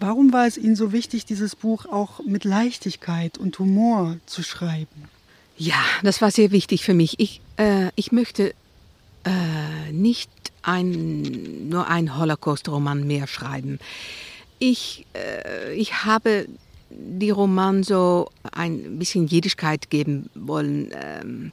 Warum 0.01 0.33
war 0.33 0.49
es 0.49 0.59
Ihnen 0.59 0.75
so 0.75 0.91
wichtig, 0.91 1.25
dieses 1.25 1.55
Buch 1.55 1.87
auch 1.87 2.19
mit 2.27 2.43
Leichtigkeit 2.43 3.39
und 3.39 3.57
Humor 3.61 4.17
zu 4.27 4.43
schreiben? 4.43 5.05
Ja, 5.57 5.85
das 6.03 6.21
war 6.21 6.33
sehr 6.33 6.51
wichtig 6.51 6.85
für 6.85 6.95
mich. 6.95 7.21
Ich, 7.21 7.41
äh, 7.59 7.91
ich 7.95 8.11
möchte 8.11 8.55
äh, 9.23 9.93
nicht 9.93 10.31
ein, 10.63 11.69
nur 11.69 11.87
einen 11.87 12.19
Holocaust-Roman 12.19 13.07
mehr 13.07 13.29
schreiben. 13.29 13.79
Ich, 14.59 15.07
äh, 15.15 15.75
ich 15.75 16.05
habe 16.05 16.47
die 16.91 17.31
Roman 17.31 17.83
so 17.83 18.31
ein 18.53 18.99
bisschen 18.99 19.27
Jüdischkeit 19.27 19.91
geben 19.91 20.29
wollen. 20.35 20.91
Ähm, 20.93 21.53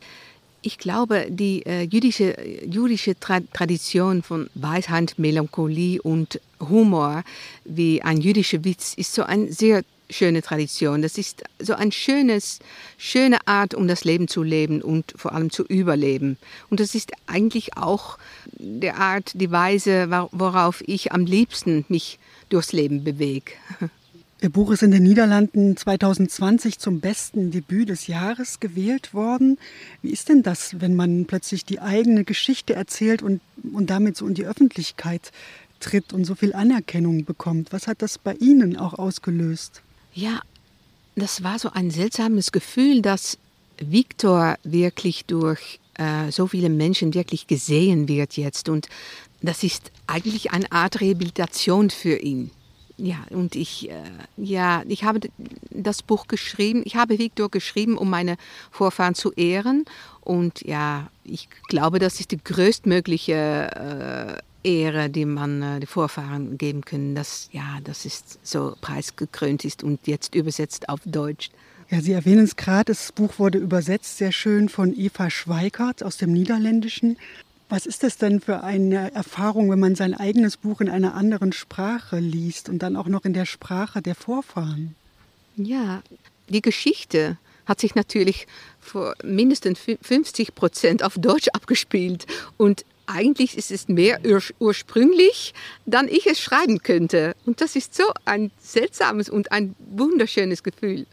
ich 0.61 0.77
glaube, 0.77 1.27
die 1.29 1.65
äh, 1.65 1.83
jüdische, 1.83 2.35
jüdische 2.65 3.17
Tra 3.19 3.39
Tradition 3.53 4.23
von 4.23 4.49
Weisheit, 4.55 5.13
Melancholie 5.17 6.01
und 6.01 6.41
Humor, 6.59 7.23
wie 7.63 8.01
ein 8.01 8.19
jüdischer 8.19 8.63
Witz, 8.65 8.93
ist 8.95 9.13
so 9.13 9.23
eine 9.23 9.51
sehr 9.51 9.83
schöne 10.09 10.41
Tradition. 10.41 11.01
Das 11.01 11.17
ist 11.17 11.43
so 11.59 11.73
eine 11.73 11.91
schöne 11.91 13.47
Art, 13.47 13.73
um 13.75 13.87
das 13.87 14.03
Leben 14.03 14.27
zu 14.27 14.43
leben 14.43 14.81
und 14.81 15.13
vor 15.15 15.33
allem 15.33 15.51
zu 15.51 15.63
überleben. 15.63 16.37
Und 16.69 16.79
das 16.79 16.95
ist 16.95 17.11
eigentlich 17.27 17.77
auch 17.77 18.17
die 18.57 18.91
Art, 18.91 19.31
die 19.35 19.51
Weise, 19.51 20.09
worauf 20.31 20.83
ich 20.87 21.11
am 21.11 21.25
liebsten 21.25 21.85
mich 21.89 22.19
durchs 22.49 22.73
Leben 22.73 23.03
bewege. 23.03 23.51
Ihr 24.39 24.51
Buch 24.51 24.69
ist 24.69 24.83
in 24.83 24.91
den 24.91 25.01
Niederlanden 25.01 25.75
2020 25.75 26.77
zum 26.77 26.99
besten 26.99 27.49
Debüt 27.49 27.89
des 27.89 28.05
Jahres 28.05 28.59
gewählt 28.59 29.15
worden. 29.15 29.57
Wie 30.03 30.11
ist 30.11 30.29
denn 30.29 30.43
das, 30.43 30.79
wenn 30.79 30.95
man 30.95 31.25
plötzlich 31.25 31.65
die 31.65 31.79
eigene 31.79 32.23
Geschichte 32.23 32.75
erzählt 32.75 33.23
und, 33.23 33.41
und 33.73 33.89
damit 33.89 34.15
so 34.15 34.27
in 34.27 34.35
die 34.35 34.45
Öffentlichkeit 34.45 35.31
tritt 35.79 36.13
und 36.13 36.25
so 36.25 36.35
viel 36.35 36.53
Anerkennung 36.53 37.25
bekommt? 37.25 37.73
Was 37.73 37.87
hat 37.87 38.03
das 38.03 38.19
bei 38.19 38.35
Ihnen 38.35 38.77
auch 38.77 38.93
ausgelöst? 38.93 39.81
Ja, 40.13 40.41
das 41.15 41.41
war 41.41 41.57
so 41.57 41.71
ein 41.71 41.89
seltsames 41.89 42.51
Gefühl, 42.51 43.01
dass 43.01 43.39
Viktor 43.79 44.57
wirklich 44.63 45.25
durch 45.25 45.79
äh, 45.95 46.31
so 46.31 46.45
viele 46.45 46.69
Menschen 46.69 47.15
wirklich 47.15 47.47
gesehen 47.47 48.07
wird 48.07 48.37
jetzt. 48.37 48.69
Und 48.69 48.87
das 49.41 49.63
ist 49.63 49.91
eigentlich 50.05 50.51
eine 50.51 50.71
Art 50.71 51.01
Rehabilitation 51.01 51.89
für 51.89 52.17
ihn. 52.17 52.51
Ja, 52.97 53.17
und 53.29 53.55
ich, 53.55 53.91
äh, 53.91 54.03
ja, 54.37 54.81
ich 54.87 55.03
habe 55.03 55.19
das 55.69 56.01
Buch 56.01 56.27
geschrieben, 56.27 56.81
ich 56.83 56.95
habe 56.95 57.19
Viktor 57.19 57.49
geschrieben, 57.49 57.95
um 57.95 58.09
meine 58.09 58.37
Vorfahren 58.71 59.13
zu 59.13 59.31
ehren. 59.33 59.85
Und 60.21 60.61
ja, 60.65 61.09
ich 61.23 61.47
glaube, 61.69 61.99
das 61.99 62.19
ist 62.19 62.31
die 62.31 62.43
größtmögliche 62.43 64.41
äh, 64.63 64.67
Ehre, 64.67 65.09
die 65.11 65.25
man 65.25 65.61
äh, 65.61 65.79
den 65.79 65.87
Vorfahren 65.87 66.57
geben 66.57 66.81
können, 66.81 67.13
dass 67.13 67.49
ja, 67.51 67.79
das 67.83 68.05
ist 68.05 68.39
so 68.41 68.75
preisgekrönt 68.81 69.63
ist 69.63 69.83
und 69.83 70.07
jetzt 70.07 70.33
übersetzt 70.33 70.89
auf 70.89 70.99
Deutsch. 71.05 71.51
Ja, 71.89 72.01
Sie 72.01 72.11
erwähnen 72.11 72.43
es 72.43 72.57
gerade, 72.57 72.85
das 72.85 73.13
Buch 73.13 73.39
wurde 73.39 73.59
übersetzt 73.59 74.17
sehr 74.17 74.33
schön 74.33 74.67
von 74.67 74.93
Eva 74.97 75.29
Schweikart 75.29 76.03
aus 76.03 76.17
dem 76.17 76.33
Niederländischen. 76.33 77.17
Was 77.69 77.85
ist 77.85 78.03
das 78.03 78.17
denn 78.17 78.39
für 78.39 78.63
eine 78.63 79.13
Erfahrung, 79.13 79.69
wenn 79.69 79.79
man 79.79 79.95
sein 79.95 80.13
eigenes 80.13 80.55
Buch 80.55 80.79
in 80.79 80.89
einer 80.89 81.15
anderen 81.15 81.51
Sprache 81.51 82.19
liest 82.19 82.69
und 82.69 82.79
dann 82.79 82.95
auch 82.95 83.07
noch 83.07 83.25
in 83.25 83.33
der 83.33 83.45
Sprache 83.45 84.01
der 84.01 84.15
Vorfahren? 84.15 84.95
Ja, 85.57 86.01
die 86.47 86.61
Geschichte 86.61 87.37
hat 87.65 87.81
sich 87.81 87.95
natürlich 87.95 88.47
vor 88.79 89.15
mindestens 89.23 89.79
50 90.01 90.55
Prozent 90.55 91.03
auf 91.03 91.15
Deutsch 91.15 91.49
abgespielt 91.49 92.25
und 92.55 92.85
eigentlich 93.05 93.57
ist 93.57 93.71
es 93.71 93.87
mehr 93.87 94.19
ur 94.25 94.41
ursprünglich, 94.59 95.53
dann 95.85 96.07
ich 96.07 96.27
es 96.27 96.39
schreiben 96.39 96.83
könnte. 96.83 97.35
Und 97.45 97.61
das 97.61 97.75
ist 97.75 97.95
so 97.95 98.03
ein 98.25 98.51
seltsames 98.59 99.29
und 99.29 99.51
ein 99.51 99.75
wunderschönes 99.89 100.61
Gefühl. 100.61 101.05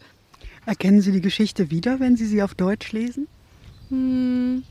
Erkennen 0.65 1.01
Sie 1.01 1.11
die 1.11 1.21
Geschichte 1.21 1.71
wieder, 1.71 1.99
wenn 1.99 2.17
Sie 2.17 2.25
sie 2.25 2.43
auf 2.43 2.53
Deutsch 2.53 2.91
lesen? 2.91 3.27
Hm, 3.89 4.63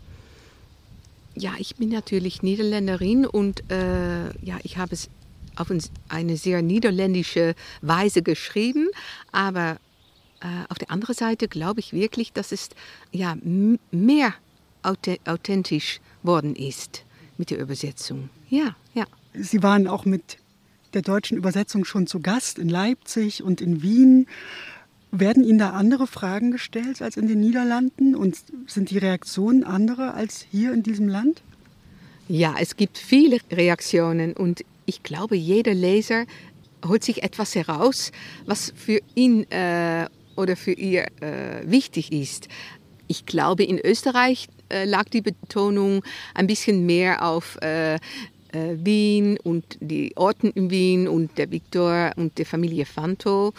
ja, 1.34 1.52
ich 1.58 1.76
bin 1.76 1.88
natürlich 1.88 2.42
Niederländerin 2.42 3.26
und 3.26 3.70
äh, 3.70 4.26
ja, 4.44 4.58
ich 4.62 4.76
habe 4.76 4.94
es 4.94 5.08
auf 5.56 5.68
eine 6.08 6.36
sehr 6.36 6.62
niederländische 6.62 7.54
Weise 7.80 8.22
geschrieben, 8.22 8.88
aber 9.32 9.78
äh, 10.40 10.46
auf 10.68 10.78
der 10.78 10.90
anderen 10.90 11.14
Seite 11.14 11.48
glaube 11.48 11.80
ich 11.80 11.92
wirklich, 11.92 12.32
dass 12.32 12.52
es 12.52 12.70
ja 13.12 13.36
mehr 13.90 14.34
authentisch 14.82 16.00
worden 16.22 16.54
ist 16.54 17.04
mit 17.38 17.50
der 17.50 17.58
Übersetzung. 17.58 18.30
Ja, 18.50 18.76
ja. 18.94 19.06
Sie 19.32 19.62
waren 19.62 19.88
auch 19.88 20.04
mit 20.04 20.38
der 20.92 21.02
deutschen 21.02 21.36
Übersetzung 21.36 21.84
schon 21.84 22.06
zu 22.06 22.20
Gast 22.20 22.58
in 22.58 22.68
Leipzig 22.68 23.42
und 23.42 23.60
in 23.60 23.82
Wien. 23.82 24.26
Werden 25.16 25.44
Ihnen 25.44 25.60
da 25.60 25.70
andere 25.70 26.08
Fragen 26.08 26.50
gestellt 26.50 27.00
als 27.00 27.16
in 27.16 27.28
den 27.28 27.38
Niederlanden 27.38 28.16
und 28.16 28.36
sind 28.66 28.90
die 28.90 28.98
Reaktionen 28.98 29.62
andere 29.62 30.12
als 30.12 30.44
hier 30.50 30.72
in 30.72 30.82
diesem 30.82 31.06
Land? 31.06 31.40
Ja, 32.26 32.56
es 32.58 32.74
gibt 32.74 32.98
viele 32.98 33.38
Reaktionen 33.52 34.32
und 34.32 34.64
ich 34.86 35.04
glaube, 35.04 35.36
jeder 35.36 35.72
Leser 35.72 36.24
holt 36.84 37.04
sich 37.04 37.22
etwas 37.22 37.54
heraus, 37.54 38.10
was 38.44 38.72
für 38.74 39.00
ihn 39.14 39.48
äh, 39.52 40.06
oder 40.34 40.56
für 40.56 40.72
ihr 40.72 41.06
äh, 41.20 41.62
wichtig 41.64 42.10
ist. 42.10 42.48
Ich 43.06 43.24
glaube, 43.24 43.62
in 43.62 43.78
Österreich 43.78 44.48
äh, 44.68 44.84
lag 44.84 45.04
die 45.04 45.20
Betonung 45.20 46.02
ein 46.34 46.48
bisschen 46.48 46.86
mehr 46.86 47.24
auf 47.24 47.56
äh, 47.62 47.94
äh, 47.94 47.98
Wien 48.50 49.38
und 49.44 49.78
die 49.80 50.16
Orten 50.16 50.50
in 50.50 50.70
Wien 50.70 51.06
und 51.06 51.38
der 51.38 51.52
Viktor 51.52 52.10
und 52.16 52.36
der 52.36 52.46
Familie 52.46 52.84
Fanto. 52.84 53.52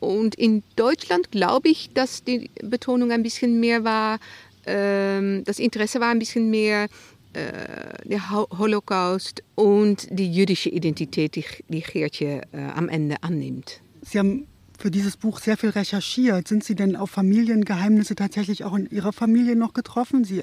Und 0.00 0.34
in 0.34 0.62
Deutschland 0.76 1.30
glaube 1.30 1.68
ich, 1.68 1.90
dass 1.94 2.24
die 2.24 2.50
Betonung 2.62 3.10
ein 3.10 3.22
bisschen 3.22 3.60
mehr 3.60 3.84
war, 3.84 4.18
ähm, 4.66 5.44
das 5.44 5.58
Interesse 5.58 6.00
war 6.00 6.10
ein 6.10 6.18
bisschen 6.18 6.50
mehr 6.50 6.88
äh, 7.32 8.08
der 8.08 8.30
Holocaust 8.30 9.42
und 9.54 10.06
die 10.10 10.32
jüdische 10.32 10.68
Identität, 10.68 11.36
die, 11.36 11.44
die 11.68 11.80
Geertje 11.82 12.42
äh, 12.52 12.58
am 12.74 12.88
Ende 12.88 13.16
annimmt. 13.22 13.80
Sie 14.02 14.18
haben 14.18 14.46
für 14.78 14.90
dieses 14.90 15.16
Buch 15.16 15.40
sehr 15.40 15.56
viel 15.56 15.70
recherchiert. 15.70 16.48
Sind 16.48 16.64
Sie 16.64 16.74
denn 16.74 16.96
auf 16.96 17.10
Familiengeheimnisse 17.10 18.14
tatsächlich 18.14 18.64
auch 18.64 18.74
in 18.74 18.88
Ihrer 18.90 19.12
Familie 19.12 19.56
noch 19.56 19.74
getroffen? 19.74 20.24
Sie 20.24 20.42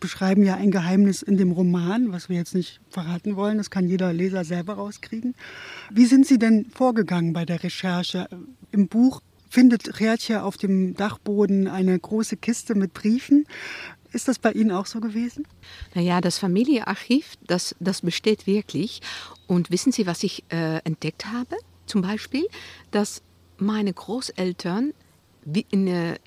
beschreiben 0.00 0.44
ja 0.44 0.56
ein 0.56 0.70
Geheimnis 0.70 1.22
in 1.22 1.36
dem 1.36 1.52
Roman, 1.52 2.12
was 2.12 2.28
wir 2.28 2.36
jetzt 2.36 2.54
nicht 2.54 2.80
verraten 2.90 3.36
wollen. 3.36 3.58
Das 3.58 3.70
kann 3.70 3.88
jeder 3.88 4.12
Leser 4.12 4.44
selber 4.44 4.74
rauskriegen. 4.74 5.34
Wie 5.90 6.06
sind 6.06 6.26
Sie 6.26 6.38
denn 6.38 6.66
vorgegangen 6.66 7.32
bei 7.32 7.44
der 7.44 7.62
Recherche? 7.62 8.28
Im 8.76 8.88
Buch 8.88 9.22
findet 9.48 10.00
Reatje 10.00 10.42
auf 10.42 10.58
dem 10.58 10.94
Dachboden 10.94 11.66
eine 11.66 11.98
große 11.98 12.36
Kiste 12.36 12.74
mit 12.74 12.92
Briefen. 12.92 13.46
Ist 14.12 14.28
das 14.28 14.38
bei 14.38 14.52
Ihnen 14.52 14.70
auch 14.70 14.84
so 14.84 15.00
gewesen? 15.00 15.46
Naja, 15.94 16.20
das 16.20 16.38
Familienarchiv, 16.38 17.34
das, 17.46 17.74
das 17.80 18.02
besteht 18.02 18.46
wirklich. 18.46 19.00
Und 19.46 19.70
wissen 19.70 19.92
Sie, 19.92 20.06
was 20.06 20.22
ich 20.22 20.44
äh, 20.50 20.78
entdeckt 20.84 21.24
habe? 21.24 21.56
Zum 21.86 22.02
Beispiel, 22.02 22.46
dass 22.90 23.22
meine 23.56 23.94
Großeltern 23.94 24.92
in, 25.70 25.86
äh, 25.86 26.18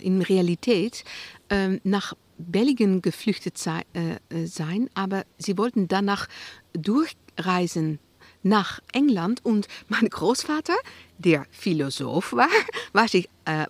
in 0.00 0.22
Realität 0.22 1.04
äh, 1.50 1.78
nach 1.84 2.14
Belgien 2.38 3.02
geflüchtet 3.02 3.58
sei, 3.58 3.82
äh, 3.92 4.14
äh, 4.30 4.46
sein, 4.46 4.88
aber 4.94 5.24
sie 5.36 5.58
wollten 5.58 5.88
danach 5.88 6.26
durchreisen 6.72 7.98
nach 8.42 8.80
England 8.92 9.44
und 9.44 9.68
mein 9.88 10.08
Großvater, 10.08 10.74
der 11.18 11.46
Philosoph 11.50 12.32
war, 12.32 12.48
war 12.92 13.08
sich, 13.08 13.28
äh, 13.44 13.66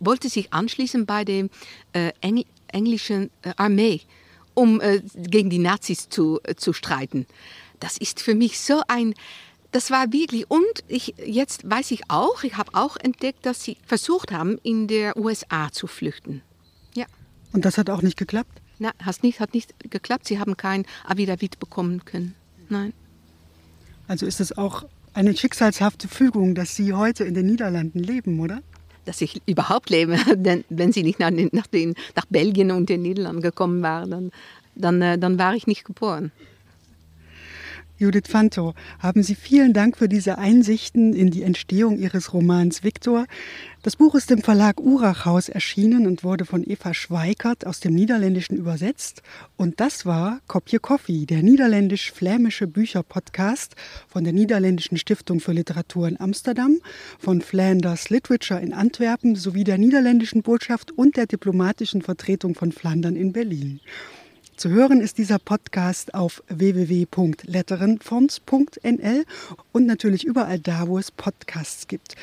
wollte 0.00 0.28
sich 0.28 0.52
anschließen 0.52 1.06
bei 1.06 1.24
der 1.24 1.48
äh, 1.92 2.12
Engl 2.20 2.44
englischen 2.68 3.30
äh, 3.42 3.52
Armee, 3.56 4.00
um 4.54 4.80
äh, 4.80 5.00
gegen 5.14 5.50
die 5.50 5.58
Nazis 5.58 6.08
zu, 6.08 6.40
äh, 6.42 6.56
zu 6.56 6.72
streiten. 6.72 7.26
Das 7.78 7.96
ist 7.96 8.20
für 8.20 8.34
mich 8.34 8.58
so 8.58 8.82
ein, 8.88 9.14
das 9.70 9.90
war 9.90 10.12
wirklich, 10.12 10.50
und 10.50 10.64
ich, 10.88 11.14
jetzt 11.24 11.70
weiß 11.70 11.92
ich 11.92 12.10
auch, 12.10 12.42
ich 12.42 12.56
habe 12.56 12.74
auch 12.74 12.96
entdeckt, 12.96 13.46
dass 13.46 13.62
sie 13.62 13.76
versucht 13.86 14.32
haben, 14.32 14.58
in 14.62 14.88
der 14.88 15.16
USA 15.16 15.70
zu 15.70 15.86
flüchten. 15.86 16.42
Ja. 16.94 17.06
Und 17.52 17.64
das 17.64 17.78
hat 17.78 17.88
auch 17.88 18.02
nicht 18.02 18.16
geklappt? 18.16 18.60
Nein, 18.78 18.92
hat 19.02 19.22
nicht, 19.22 19.40
hat 19.40 19.54
nicht 19.54 19.74
geklappt. 19.90 20.26
Sie 20.26 20.38
haben 20.38 20.56
kein 20.56 20.84
Avidavit 21.04 21.58
bekommen 21.58 22.04
können. 22.04 22.34
Nein. 22.68 22.92
Also 24.08 24.26
ist 24.26 24.40
es 24.40 24.56
auch 24.56 24.84
eine 25.14 25.36
schicksalshafte 25.36 26.08
Fügung, 26.08 26.54
dass 26.54 26.76
Sie 26.76 26.92
heute 26.92 27.24
in 27.24 27.34
den 27.34 27.46
Niederlanden 27.46 28.00
leben, 28.00 28.38
oder? 28.40 28.60
Dass 29.04 29.20
ich 29.20 29.40
überhaupt 29.46 29.90
lebe, 29.90 30.18
denn 30.34 30.64
wenn 30.68 30.92
Sie 30.92 31.02
nicht 31.02 31.18
nach, 31.18 31.30
nach, 31.30 31.66
den, 31.66 31.94
nach 32.14 32.26
Belgien 32.26 32.70
und 32.70 32.88
den 32.88 33.02
Niederlanden 33.02 33.42
gekommen 33.42 33.82
waren, 33.82 34.10
dann, 34.10 34.30
dann, 34.74 35.02
äh, 35.02 35.18
dann 35.18 35.38
war 35.38 35.54
ich 35.54 35.66
nicht 35.66 35.84
geboren. 35.84 36.32
Judith 37.98 38.28
Fanto, 38.28 38.74
haben 38.98 39.22
Sie 39.22 39.34
vielen 39.34 39.72
Dank 39.72 39.96
für 39.96 40.06
diese 40.06 40.36
Einsichten 40.36 41.14
in 41.14 41.30
die 41.30 41.42
Entstehung 41.42 41.98
Ihres 41.98 42.34
Romans 42.34 42.84
Viktor. 42.84 43.24
Das 43.82 43.96
Buch 43.96 44.14
ist 44.14 44.30
im 44.30 44.42
Verlag 44.42 44.80
Urachhaus 44.80 45.48
erschienen 45.48 46.06
und 46.06 46.22
wurde 46.22 46.44
von 46.44 46.62
Eva 46.62 46.92
Schweikert 46.92 47.66
aus 47.66 47.80
dem 47.80 47.94
Niederländischen 47.94 48.58
übersetzt. 48.58 49.22
Und 49.56 49.80
das 49.80 50.04
war 50.04 50.40
Kopje 50.46 50.78
Coffee, 50.78 51.24
der 51.24 51.42
niederländisch-flämische 51.42 52.66
Bücherpodcast 52.66 53.76
von 54.08 54.24
der 54.24 54.34
Niederländischen 54.34 54.98
Stiftung 54.98 55.40
für 55.40 55.52
Literatur 55.52 56.06
in 56.06 56.20
Amsterdam, 56.20 56.76
von 57.18 57.40
Flanders 57.40 58.10
Literature 58.10 58.60
in 58.60 58.74
Antwerpen 58.74 59.36
sowie 59.36 59.64
der 59.64 59.78
Niederländischen 59.78 60.42
Botschaft 60.42 60.90
und 60.90 61.16
der 61.16 61.24
diplomatischen 61.24 62.02
Vertretung 62.02 62.54
von 62.54 62.72
Flandern 62.72 63.16
in 63.16 63.32
Berlin. 63.32 63.80
Zu 64.56 64.70
hören 64.70 65.02
ist 65.02 65.18
dieser 65.18 65.38
Podcast 65.38 66.14
auf 66.14 66.42
www.letterenfonds.nl 66.48 69.24
und 69.72 69.86
natürlich 69.86 70.24
überall 70.24 70.58
da, 70.58 70.88
wo 70.88 70.98
es 70.98 71.10
Podcasts 71.10 71.88
gibt. 71.88 72.14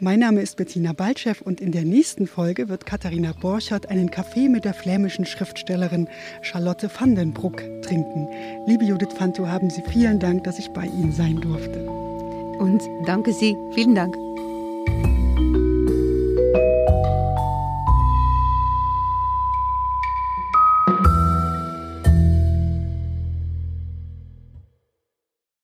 Mein 0.00 0.20
Name 0.20 0.40
ist 0.40 0.56
Bettina 0.56 0.94
Baltschew 0.94 1.34
und 1.44 1.60
in 1.60 1.72
der 1.72 1.84
nächsten 1.84 2.26
Folge 2.26 2.70
wird 2.70 2.86
Katharina 2.86 3.32
Borchert 3.32 3.90
einen 3.90 4.10
Kaffee 4.10 4.48
mit 4.48 4.64
der 4.64 4.72
flämischen 4.72 5.26
Schriftstellerin 5.26 6.08
Charlotte 6.40 6.88
van 6.98 7.16
den 7.16 7.34
Bruck 7.34 7.58
trinken. 7.82 8.28
Liebe 8.66 8.84
Judith 8.84 9.12
Fanto, 9.18 9.46
haben 9.46 9.68
Sie 9.68 9.82
vielen 9.92 10.18
Dank, 10.18 10.44
dass 10.44 10.58
ich 10.58 10.70
bei 10.70 10.86
Ihnen 10.86 11.12
sein 11.12 11.36
durfte. 11.36 11.84
Und 11.84 12.80
danke 13.04 13.34
Sie. 13.34 13.54
Vielen 13.74 13.94
Dank. 13.94 14.16